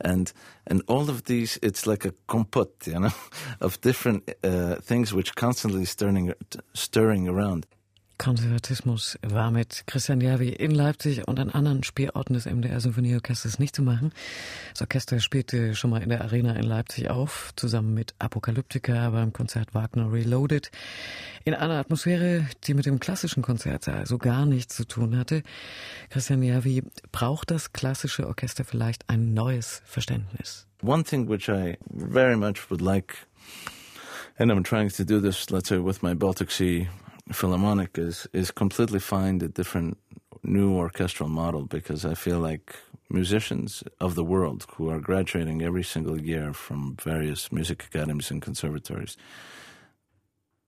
and 0.01 0.33
and 0.67 0.83
all 0.89 1.09
of 1.09 1.25
these 1.25 1.59
it's 1.63 1.87
like 1.87 2.05
a 2.05 2.13
compote 2.27 2.87
you 2.87 2.99
know 2.99 3.11
of 3.61 3.81
different 3.81 4.31
uh, 4.45 4.77
things 4.77 5.13
which 5.13 5.35
constantly 5.35 5.85
stirring 5.85 6.33
stirring 6.75 7.29
around 7.29 7.67
Konservatismus 8.19 9.19
war 9.23 9.51
mit 9.51 9.85
Christian 9.87 10.21
Järvi 10.21 10.49
in 10.49 10.71
Leipzig 10.71 11.29
und 11.29 11.39
an 11.39 11.51
anderen 11.51 11.83
Spielorten 11.83 12.35
des 12.35 12.47
MDR 12.47 12.81
Symphonieorchesters 12.81 13.59
nicht 13.59 13.77
zu 13.77 13.83
machen. 13.83 14.13
Das 14.73 14.83
Orchester 14.83 15.21
spielte 15.21 15.75
schon 15.75 15.91
mal 15.91 16.03
in 16.03 16.09
der 16.09 16.23
Arena 16.23 16.55
in 16.55 16.63
Leipzig 16.63 17.11
auf, 17.11 17.53
zusammen 17.57 17.95
mit 17.95 18.15
Apokalyptika 18.19 19.11
beim 19.11 19.33
Konzert 19.33 19.75
Wagner 19.75 20.11
Reloaded, 20.11 20.71
in 21.45 21.55
einer 21.55 21.75
Atmosphäre, 21.75 22.47
die 22.65 22.75
mit 22.75 22.87
dem 22.87 23.01
klassischen 23.01 23.43
Konzertsaal 23.43 24.07
so 24.07 24.19
gar 24.19 24.47
nichts 24.47 24.77
zu 24.77 24.87
tun 24.87 25.17
hatte. 25.17 25.43
Christian 26.11 26.43
Järvi, 26.43 26.85
braucht 27.13 27.51
das 27.51 27.73
klassische 27.73 28.27
Orchester 28.27 28.65
vielleicht 28.65 29.09
ein 29.09 29.35
neues 29.35 29.83
Verständnis? 29.85 30.67
One 30.83 31.05
thing 31.05 31.29
which 31.29 31.49
I 31.49 31.79
very 31.91 32.37
much 32.37 32.71
would 32.71 32.81
like 32.81 33.27
and 34.39 34.51
I'm 34.51 34.63
trying 34.63 34.91
to 34.91 35.05
do 35.05 35.21
this, 35.21 35.51
let's 35.51 35.69
say, 35.69 35.79
with 35.79 36.03
my 36.03 36.15
Baltic 36.15 36.51
Sea 36.51 36.89
Philharmonic 37.33 37.99
is 37.99 38.29
is 38.33 38.51
completely 38.51 39.01
find 39.01 39.43
a 39.43 39.49
different 39.49 39.99
new 40.43 40.75
orchestral 40.75 41.29
model 41.29 41.65
because 41.65 42.05
I 42.05 42.15
feel 42.15 42.39
like 42.39 42.77
musicians 43.11 43.83
of 44.01 44.15
the 44.15 44.25
world 44.25 44.67
who 44.77 44.91
are 44.91 45.01
graduating 45.01 45.63
every 45.63 45.83
single 45.83 46.21
year 46.21 46.53
from 46.53 46.97
various 47.03 47.53
music 47.53 47.85
academies 47.85 48.31
and 48.31 48.43
conservatories, 48.43 49.17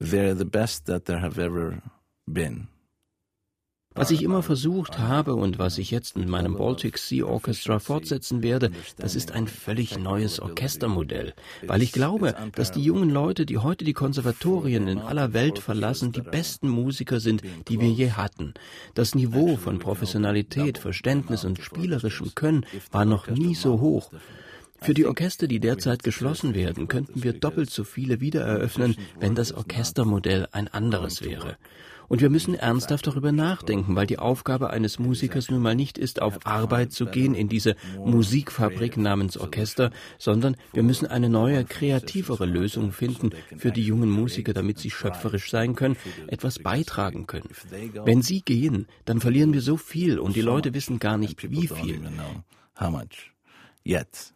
they're 0.01 0.35
the 0.35 0.45
best 0.45 0.87
that 0.87 1.05
there 1.05 1.19
have 1.19 1.39
ever 1.39 1.83
been. 2.33 2.69
Was 3.99 4.13
ich 4.13 4.23
immer 4.23 4.45
versucht 4.45 5.01
habe 5.01 5.35
und 5.35 5.59
was 5.59 5.77
ich 5.77 5.91
jetzt 5.91 6.17
mit 6.17 6.29
meinem 6.29 6.55
Baltic 6.55 6.99
Sea 6.99 7.25
Orchestra 7.25 7.81
fortsetzen 7.81 8.45
werde, 8.45 8.71
das 8.97 9.17
ist 9.17 9.33
ein 9.33 9.49
völlig 9.49 9.99
neues 9.99 10.39
Orchestermodell, 10.39 11.35
weil 11.67 11.83
ich 11.83 11.91
glaube, 11.91 12.37
dass 12.55 12.71
die 12.71 12.81
jungen 12.81 13.11
Leute, 13.11 13.45
die 13.45 13.59
heute 13.59 13.85
die 13.85 13.95
Konservatorien 13.95 14.87
in 14.87 15.01
aller 15.01 15.33
Welt 15.33 15.59
verlassen, 15.59 16.13
die 16.13 16.21
besten 16.21 16.69
Musiker 16.69 17.19
sind, 17.19 17.43
die 17.67 17.81
wir 17.81 17.91
je 17.91 18.13
hatten. 18.13 18.55
Das 18.95 19.17
Niveau 19.17 19.57
von 19.57 19.81
Professionalität, 19.81 20.79
Verständnis 20.79 21.45
und 21.45 21.59
spielerischem 21.59 22.37
Können 22.37 22.67
war 22.93 23.05
noch 23.05 23.27
nie 23.27 23.57
so 23.57 23.81
hoch. 23.81 24.13
Für 24.81 24.95
die 24.95 25.07
Orchester, 25.07 25.47
die 25.47 25.61
derzeit 25.61 26.03
geschlossen 26.03 26.55
werden, 26.55 26.89
könnten 26.89 27.23
wir 27.23 27.33
doppelt 27.33 27.71
so 27.71 27.85
viele 27.85 28.21
wiedereröffnen, 28.21 28.97
wenn 29.21 29.35
das 29.35 29.53
Orchestermodell 29.53 30.49
ein 30.53 30.69
anderes 30.69 31.23
wäre. 31.23 31.57
Und 32.09 32.23
wir 32.23 32.31
müssen 32.31 32.55
ernsthaft 32.55 33.07
darüber 33.07 33.33
nachdenken, 33.33 33.95
weil 33.95 34.07
die 34.07 34.19
Aufgabe 34.19 34.71
eines 34.71 34.99
Musikers 34.99 35.51
nun 35.51 35.61
mal 35.61 35.75
nicht 35.75 35.99
ist, 35.99 36.23
auf 36.23 36.47
Arbeit 36.47 36.93
zu 36.93 37.05
gehen 37.05 37.35
in 37.35 37.51
diese 37.51 37.77
Musikfabrik 37.99 38.97
namens 38.97 39.37
Orchester, 39.37 39.91
sondern 40.17 40.57
wir 40.73 40.83
müssen 40.83 41.07
eine 41.07 41.29
neue, 41.29 41.65
kreativere 41.65 42.47
Lösung 42.47 42.93
finden 42.93 43.33
für 43.59 43.73
die 43.73 43.83
jungen 43.83 44.11
Musiker, 44.11 44.55
damit 44.55 44.79
sie 44.79 44.91
schöpferisch 44.91 45.51
sein 45.51 45.75
können, 45.75 45.97
etwas 46.29 46.61
beitragen 46.61 47.27
können. 47.27 47.51
Wenn 48.05 48.23
sie 48.23 48.41
gehen, 48.41 48.87
dann 49.05 49.21
verlieren 49.21 49.53
wir 49.53 49.61
so 49.61 49.77
viel 49.77 50.19
und 50.19 50.35
die 50.35 50.41
Leute 50.41 50.73
wissen 50.73 50.99
gar 50.99 51.19
nicht, 51.19 51.51
wie 51.51 51.69
viel. 51.69 52.01
Yet, 53.85 54.35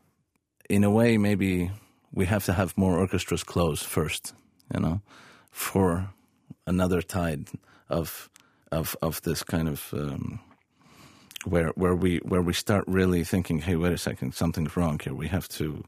in 0.69 0.85
a 0.85 0.91
way, 0.91 1.19
maybe 1.19 1.71
we 2.13 2.27
have 2.27 2.45
to 2.45 2.53
have 2.53 2.77
more 2.77 2.99
orchestras 2.99 3.45
close 3.45 3.83
first, 3.83 4.35
you 4.75 4.81
know, 4.81 5.01
for 5.51 6.11
another 6.67 7.03
tide 7.03 7.49
of 7.89 8.29
of 8.71 8.97
of 9.03 9.21
this 9.23 9.43
kind 9.43 9.69
of 9.69 9.89
um, 9.93 10.41
where 11.45 11.69
where 11.75 11.95
we 11.95 12.19
where 12.19 12.43
we 12.43 12.53
start 12.53 12.85
really 12.87 13.25
thinking, 13.25 13.61
hey, 13.61 13.77
wait 13.77 13.93
a 13.93 13.99
second, 13.99 14.35
something's 14.35 14.77
wrong 14.77 15.01
here. 15.03 15.15
We 15.15 15.29
have 15.29 15.49
to 15.51 15.85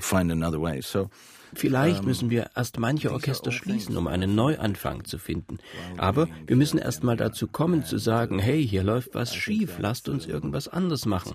find 0.00 0.30
another 0.30 0.58
way. 0.58 0.80
So 0.80 1.10
Vielleicht 1.54 2.04
müssen 2.04 2.30
wir 2.30 2.50
erst 2.54 2.78
manche 2.78 3.12
Orchester 3.12 3.52
schließen, 3.52 3.96
um 3.96 4.06
einen 4.06 4.34
Neuanfang 4.34 5.04
zu 5.04 5.18
finden. 5.18 5.58
Aber 5.96 6.28
wir 6.46 6.56
müssen 6.56 6.78
erst 6.78 7.04
mal 7.04 7.16
dazu 7.16 7.46
kommen 7.46 7.84
zu 7.84 7.98
sagen, 7.98 8.38
hey, 8.38 8.66
hier 8.66 8.82
läuft 8.82 9.14
was 9.14 9.34
schief, 9.34 9.78
lasst 9.78 10.08
uns 10.08 10.26
irgendwas 10.26 10.68
anderes 10.68 11.06
machen. 11.06 11.34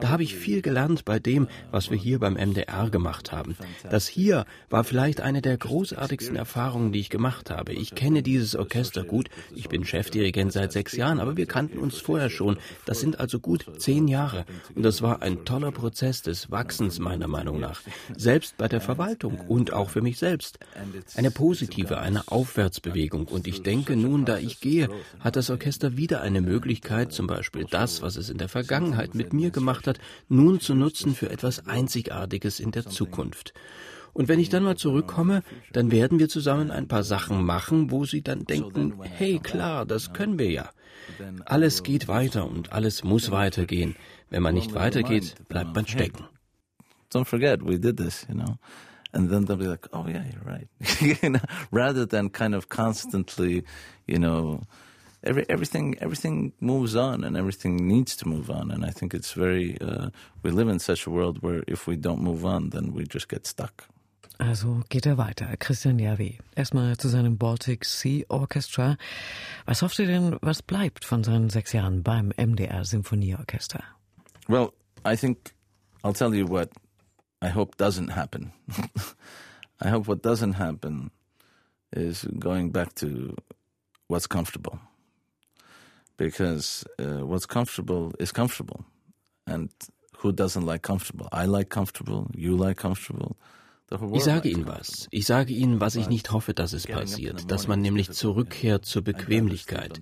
Da 0.00 0.08
habe 0.08 0.22
ich 0.22 0.34
viel 0.34 0.62
gelernt 0.62 1.04
bei 1.04 1.18
dem, 1.18 1.48
was 1.70 1.90
wir 1.90 1.98
hier 1.98 2.18
beim 2.18 2.34
MDR 2.34 2.90
gemacht 2.90 3.32
haben. 3.32 3.56
Das 3.90 4.06
hier 4.06 4.44
war 4.70 4.84
vielleicht 4.84 5.20
eine 5.20 5.42
der 5.42 5.56
großartigsten 5.56 6.36
Erfahrungen, 6.36 6.92
die 6.92 7.00
ich 7.00 7.10
gemacht 7.10 7.50
habe. 7.50 7.72
Ich 7.72 7.94
kenne 7.94 8.22
dieses 8.22 8.56
Orchester 8.56 9.04
gut. 9.04 9.28
Ich 9.54 9.68
bin 9.68 9.84
Chefdirigent 9.84 10.52
seit 10.52 10.72
sechs 10.72 10.96
Jahren, 10.96 11.20
aber 11.20 11.36
wir 11.36 11.46
kannten 11.46 11.78
uns 11.78 11.98
vorher 11.98 12.30
schon. 12.30 12.58
Das 12.84 13.00
sind 13.00 13.20
also 13.20 13.38
gut 13.40 13.66
zehn 13.78 14.08
Jahre. 14.08 14.44
Und 14.74 14.82
das 14.82 15.02
war 15.02 15.22
ein 15.22 15.44
toller 15.44 15.72
Prozess 15.72 16.22
des 16.22 16.50
Wachsens 16.50 16.98
meiner 16.98 17.28
Meinung 17.28 17.60
nach. 17.60 17.80
Selbst 18.16 18.56
bei 18.56 18.68
der 18.68 18.80
Verwaltung 18.94 19.43
und 19.48 19.72
auch 19.72 19.90
für 19.90 20.02
mich 20.02 20.18
selbst. 20.18 20.58
Eine 21.16 21.30
positive, 21.30 21.98
eine 21.98 22.28
Aufwärtsbewegung. 22.28 23.26
Und 23.26 23.46
ich 23.46 23.62
denke 23.62 23.96
nun, 23.96 24.24
da 24.24 24.38
ich 24.38 24.60
gehe, 24.60 24.88
hat 25.20 25.36
das 25.36 25.50
Orchester 25.50 25.96
wieder 25.96 26.20
eine 26.20 26.40
Möglichkeit, 26.40 27.12
zum 27.12 27.26
Beispiel 27.26 27.66
das, 27.70 28.02
was 28.02 28.16
es 28.16 28.30
in 28.30 28.38
der 28.38 28.48
Vergangenheit 28.48 29.14
mit 29.14 29.32
mir 29.32 29.50
gemacht 29.50 29.86
hat, 29.86 29.98
nun 30.28 30.60
zu 30.60 30.74
nutzen 30.74 31.14
für 31.14 31.30
etwas 31.30 31.66
Einzigartiges 31.66 32.60
in 32.60 32.70
der 32.70 32.86
Zukunft. 32.86 33.54
Und 34.12 34.28
wenn 34.28 34.38
ich 34.38 34.48
dann 34.48 34.62
mal 34.62 34.76
zurückkomme, 34.76 35.42
dann 35.72 35.90
werden 35.90 36.20
wir 36.20 36.28
zusammen 36.28 36.70
ein 36.70 36.86
paar 36.86 37.02
Sachen 37.02 37.44
machen, 37.44 37.90
wo 37.90 38.04
sie 38.04 38.22
dann 38.22 38.44
denken, 38.44 38.94
hey 39.02 39.40
klar, 39.40 39.84
das 39.84 40.12
können 40.12 40.38
wir 40.38 40.50
ja. 40.50 40.70
Alles 41.44 41.82
geht 41.82 42.06
weiter 42.06 42.48
und 42.48 42.72
alles 42.72 43.02
muss 43.02 43.32
weitergehen. 43.32 43.96
Wenn 44.30 44.42
man 44.42 44.54
nicht 44.54 44.72
weitergeht, 44.72 45.34
bleibt 45.48 45.74
man 45.74 45.86
stecken. 45.86 46.24
Don't 47.12 47.26
forget, 47.26 47.60
we 47.62 47.78
did 47.78 47.96
this, 47.96 48.26
you 48.28 48.34
know. 48.34 48.56
And 49.14 49.30
then 49.30 49.44
they'll 49.44 49.56
be 49.56 49.66
like, 49.66 49.86
"Oh 49.92 50.06
yeah, 50.06 50.24
you're 50.30 50.42
right," 50.44 50.68
you 51.22 51.30
know, 51.30 51.40
rather 51.70 52.04
than 52.04 52.28
kind 52.28 52.54
of 52.54 52.68
constantly, 52.68 53.64
you 54.06 54.18
know, 54.18 54.62
every 55.22 55.46
everything 55.48 55.96
everything 56.00 56.52
moves 56.60 56.94
on 56.96 57.24
and 57.24 57.36
everything 57.36 57.76
needs 57.88 58.16
to 58.16 58.28
move 58.28 58.50
on, 58.50 58.70
and 58.70 58.84
I 58.84 58.90
think 58.90 59.14
it's 59.14 59.32
very 59.32 59.78
uh, 59.80 60.10
we 60.42 60.50
live 60.50 60.68
in 60.68 60.78
such 60.78 61.06
a 61.06 61.10
world 61.10 61.42
where 61.42 61.62
if 61.66 61.86
we 61.86 61.96
don't 61.96 62.20
move 62.20 62.44
on, 62.44 62.70
then 62.70 62.92
we 62.92 63.04
just 63.04 63.28
get 63.28 63.46
stuck. 63.46 63.86
Also 64.40 64.82
geht 64.88 65.06
er 65.06 65.16
weiter. 65.16 65.56
Christian 65.58 65.98
Järvi. 65.98 66.38
Erstmal 66.56 66.96
zu 66.98 67.08
seinem 67.08 67.38
Baltic 67.38 67.84
Sea 67.84 68.24
Orchestra. 68.28 68.96
Was 69.64 69.80
hofft 69.80 70.00
ihr 70.00 70.06
denn, 70.06 70.38
was 70.42 70.60
bleibt 70.60 71.04
von 71.04 71.22
seinen 71.22 71.50
sechs 71.50 71.72
Jahren 71.72 72.02
beim 72.02 72.32
MDR 72.36 72.84
Symphonieorchester? 72.84 73.84
Well, 74.48 74.72
I 75.06 75.16
think 75.16 75.54
I'll 76.02 76.12
tell 76.12 76.34
you 76.34 76.46
what 76.48 76.68
I 77.44 77.48
hope 77.48 77.76
doesn't 77.76 78.08
happen. 78.08 78.52
I 79.82 79.90
hope 79.90 80.08
what 80.08 80.22
doesn't 80.22 80.54
happen 80.54 81.10
is 81.92 82.24
going 82.38 82.70
back 82.70 82.94
to 82.94 83.36
what's 84.08 84.26
comfortable. 84.26 84.78
Because 86.16 86.86
uh, 86.98 87.26
what's 87.26 87.44
comfortable 87.44 88.14
is 88.18 88.32
comfortable. 88.32 88.86
And 89.46 89.68
who 90.16 90.32
doesn't 90.32 90.64
like 90.64 90.80
comfortable? 90.80 91.28
I 91.32 91.44
like 91.44 91.68
comfortable. 91.68 92.30
You 92.34 92.56
like 92.56 92.78
comfortable. 92.78 93.36
Ich 94.12 94.24
sage 94.24 94.48
Ihnen 94.48 94.66
was. 94.66 95.08
Ich 95.10 95.26
sage 95.26 95.52
Ihnen, 95.52 95.78
was 95.78 95.94
ich 95.94 96.08
nicht 96.08 96.32
hoffe, 96.32 96.54
dass 96.54 96.72
es 96.72 96.86
passiert, 96.86 97.50
dass 97.50 97.68
man 97.68 97.82
nämlich 97.82 98.10
zurückkehrt 98.10 98.86
zur 98.86 99.02
Bequemlichkeit. 99.02 100.00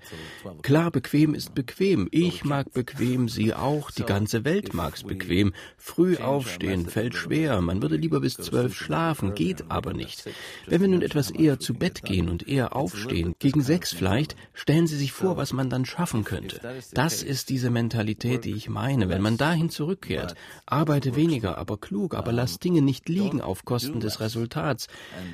Klar, 0.62 0.92
bequem 0.92 1.34
ist 1.34 1.54
bequem. 1.54 2.08
Ich 2.12 2.44
mag 2.44 2.72
bequem, 2.72 3.28
Sie 3.28 3.52
auch, 3.52 3.90
die 3.90 4.04
ganze 4.04 4.44
Welt 4.44 4.72
mag's 4.72 5.02
bequem. 5.02 5.52
Früh 5.76 6.16
aufstehen 6.16 6.86
fällt 6.86 7.14
schwer, 7.14 7.60
man 7.60 7.82
würde 7.82 7.96
lieber 7.96 8.20
bis 8.20 8.34
zwölf 8.34 8.74
schlafen, 8.74 9.34
geht 9.34 9.70
aber 9.70 9.92
nicht. 9.92 10.30
Wenn 10.66 10.80
wir 10.80 10.88
nun 10.88 11.02
etwas 11.02 11.30
eher 11.30 11.58
zu 11.58 11.74
Bett 11.74 12.02
gehen 12.02 12.28
und 12.28 12.48
eher 12.48 12.76
aufstehen, 12.76 13.34
gegen 13.40 13.62
sechs 13.62 13.92
vielleicht, 13.92 14.36
stellen 14.54 14.86
Sie 14.86 14.96
sich 14.96 15.12
vor, 15.12 15.36
was 15.36 15.52
man 15.52 15.70
dann 15.70 15.84
schaffen 15.84 16.24
könnte. 16.24 16.60
Das 16.94 17.22
ist 17.22 17.50
diese 17.50 17.70
Mentalität, 17.70 18.44
die 18.44 18.54
ich 18.54 18.68
meine. 18.68 19.08
Wenn 19.08 19.22
man 19.22 19.36
dahin 19.36 19.70
zurückkehrt, 19.70 20.34
arbeite 20.66 21.16
weniger, 21.16 21.58
aber 21.58 21.78
klug, 21.78 22.14
aber 22.14 22.32
lass 22.32 22.60
Dinge 22.60 22.80
nicht 22.80 23.08
liegen 23.08 23.40
auf 23.40 23.64
Kosten 23.72 24.00
des 24.00 24.20
Resultats. 24.20 24.87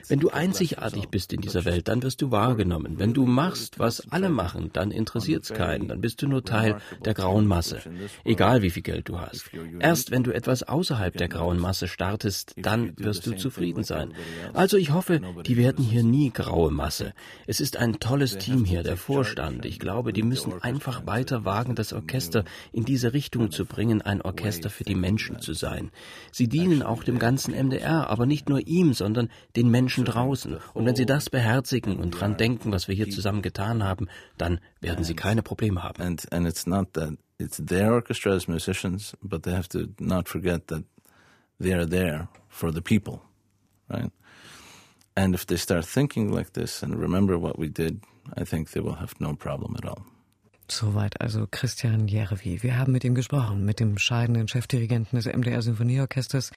Wenn 0.06 0.20
du 0.20 0.30
einzigartig 0.30 1.08
bist 1.08 1.32
in 1.32 1.40
dieser 1.40 1.64
Welt, 1.64 1.88
dann 1.88 2.04
wirst 2.04 2.22
du 2.22 2.30
wahrgenommen. 2.30 3.00
Wenn 3.00 3.12
du 3.12 3.26
machst, 3.26 3.80
was 3.80 4.12
alle 4.12 4.28
machen, 4.28 4.70
dann 4.72 4.92
interessiert 4.92 5.42
es 5.42 5.52
keinen, 5.52 5.88
dann 5.88 6.00
bist 6.00 6.22
du 6.22 6.28
nur 6.28 6.44
Teil 6.44 6.76
der 7.04 7.14
grauen 7.14 7.48
Masse. 7.48 7.80
Egal 8.22 8.62
wie 8.62 8.70
viel 8.70 8.84
Geld 8.84 9.08
du 9.08 9.18
hast. 9.18 9.50
Erst 9.80 10.12
wenn 10.12 10.22
du 10.22 10.30
etwas 10.32 10.62
außerhalb 10.62 11.16
der 11.16 11.26
grauen 11.26 11.58
Masse 11.58 11.88
startest, 11.88 12.54
dann 12.56 12.92
wirst 12.96 13.26
du 13.26 13.34
zufrieden 13.34 13.82
sein. 13.82 14.14
Also 14.54 14.76
ich 14.76 14.92
hoffe, 14.92 15.20
die 15.44 15.56
werden 15.56 15.84
hier 15.84 16.04
nie 16.04 16.30
graue 16.30 16.70
Masse. 16.70 17.14
Es 17.48 17.58
ist 17.58 17.76
ein 17.76 17.98
tolles 17.98 18.38
Team 18.38 18.64
hier, 18.64 18.84
der 18.84 18.96
Vorstand. 18.96 19.64
Ich 19.64 19.80
glaube, 19.80 20.12
die 20.12 20.22
müssen 20.22 20.62
einfach 20.62 21.06
weiter 21.06 21.44
wagen, 21.44 21.74
das 21.74 21.92
Orchester 21.92 22.44
in 22.70 22.84
diese 22.84 23.12
Richtung 23.14 23.50
zu 23.50 23.64
bringen, 23.64 24.00
ein 24.00 24.22
Orchester 24.22 24.70
für 24.70 24.84
die 24.84 24.94
Menschen 24.94 25.40
zu 25.40 25.54
sein. 25.54 25.90
Sie 26.30 26.46
dienen 26.46 26.84
auch 26.84 27.02
dem 27.02 27.18
ganzen 27.18 27.52
MDR, 27.52 28.08
aber 28.10 28.27
nicht 28.28 28.48
nur 28.48 28.66
ihm, 28.66 28.92
sondern 28.92 29.30
den 29.56 29.70
Menschen 29.70 30.04
draußen. 30.04 30.58
Und 30.74 30.86
wenn 30.86 30.94
sie 30.94 31.06
das 31.06 31.30
beherzigen 31.30 31.96
und 31.96 32.12
dran 32.12 32.36
denken, 32.36 32.70
was 32.70 32.86
wir 32.86 32.94
hier 32.94 33.10
zusammen 33.10 33.42
getan 33.42 33.82
haben, 33.82 34.08
dann 34.36 34.60
werden 34.80 35.04
sie 35.04 35.14
keine 35.14 35.42
Probleme 35.42 35.82
haben. 35.82 36.02
And, 36.02 36.30
and 36.32 36.46
it's 36.46 36.66
not 36.66 36.92
that 36.92 37.14
it's 37.38 37.60
their 37.64 37.92
orchestra 37.92 38.32
as 38.32 38.46
musicians, 38.46 39.16
but 39.22 39.42
they 39.42 39.54
have 39.54 39.68
to 39.68 39.88
not 39.98 40.28
forget 40.28 40.68
that 40.68 40.84
they 41.58 41.72
are 41.72 41.86
there 41.86 42.28
for 42.48 42.72
the 42.72 42.80
people, 42.80 43.20
right? 43.88 44.12
And 45.16 45.34
if 45.34 45.46
they 45.46 45.56
start 45.56 45.84
thinking 45.84 46.32
like 46.32 46.52
this 46.52 46.82
and 46.82 46.94
remember 46.94 47.38
what 47.38 47.58
we 47.58 47.68
did, 47.68 48.02
I 48.36 48.44
think 48.44 48.70
they 48.70 48.80
will 48.80 48.96
have 49.00 49.14
no 49.18 49.34
problem 49.34 49.74
at 49.76 49.84
all. 49.84 50.04
Soweit 50.70 51.20
also 51.20 51.46
Christian 51.50 52.08
Järvi. 52.08 52.62
Wir 52.62 52.76
haben 52.76 52.92
mit 52.92 53.02
ihm 53.02 53.14
gesprochen, 53.14 53.64
mit 53.64 53.80
dem 53.80 53.96
scheidenden 53.96 54.48
Chefdirigenten 54.48 55.16
des 55.16 55.26
MDR 55.26 55.62
Symphonieorchesters, 55.62 56.46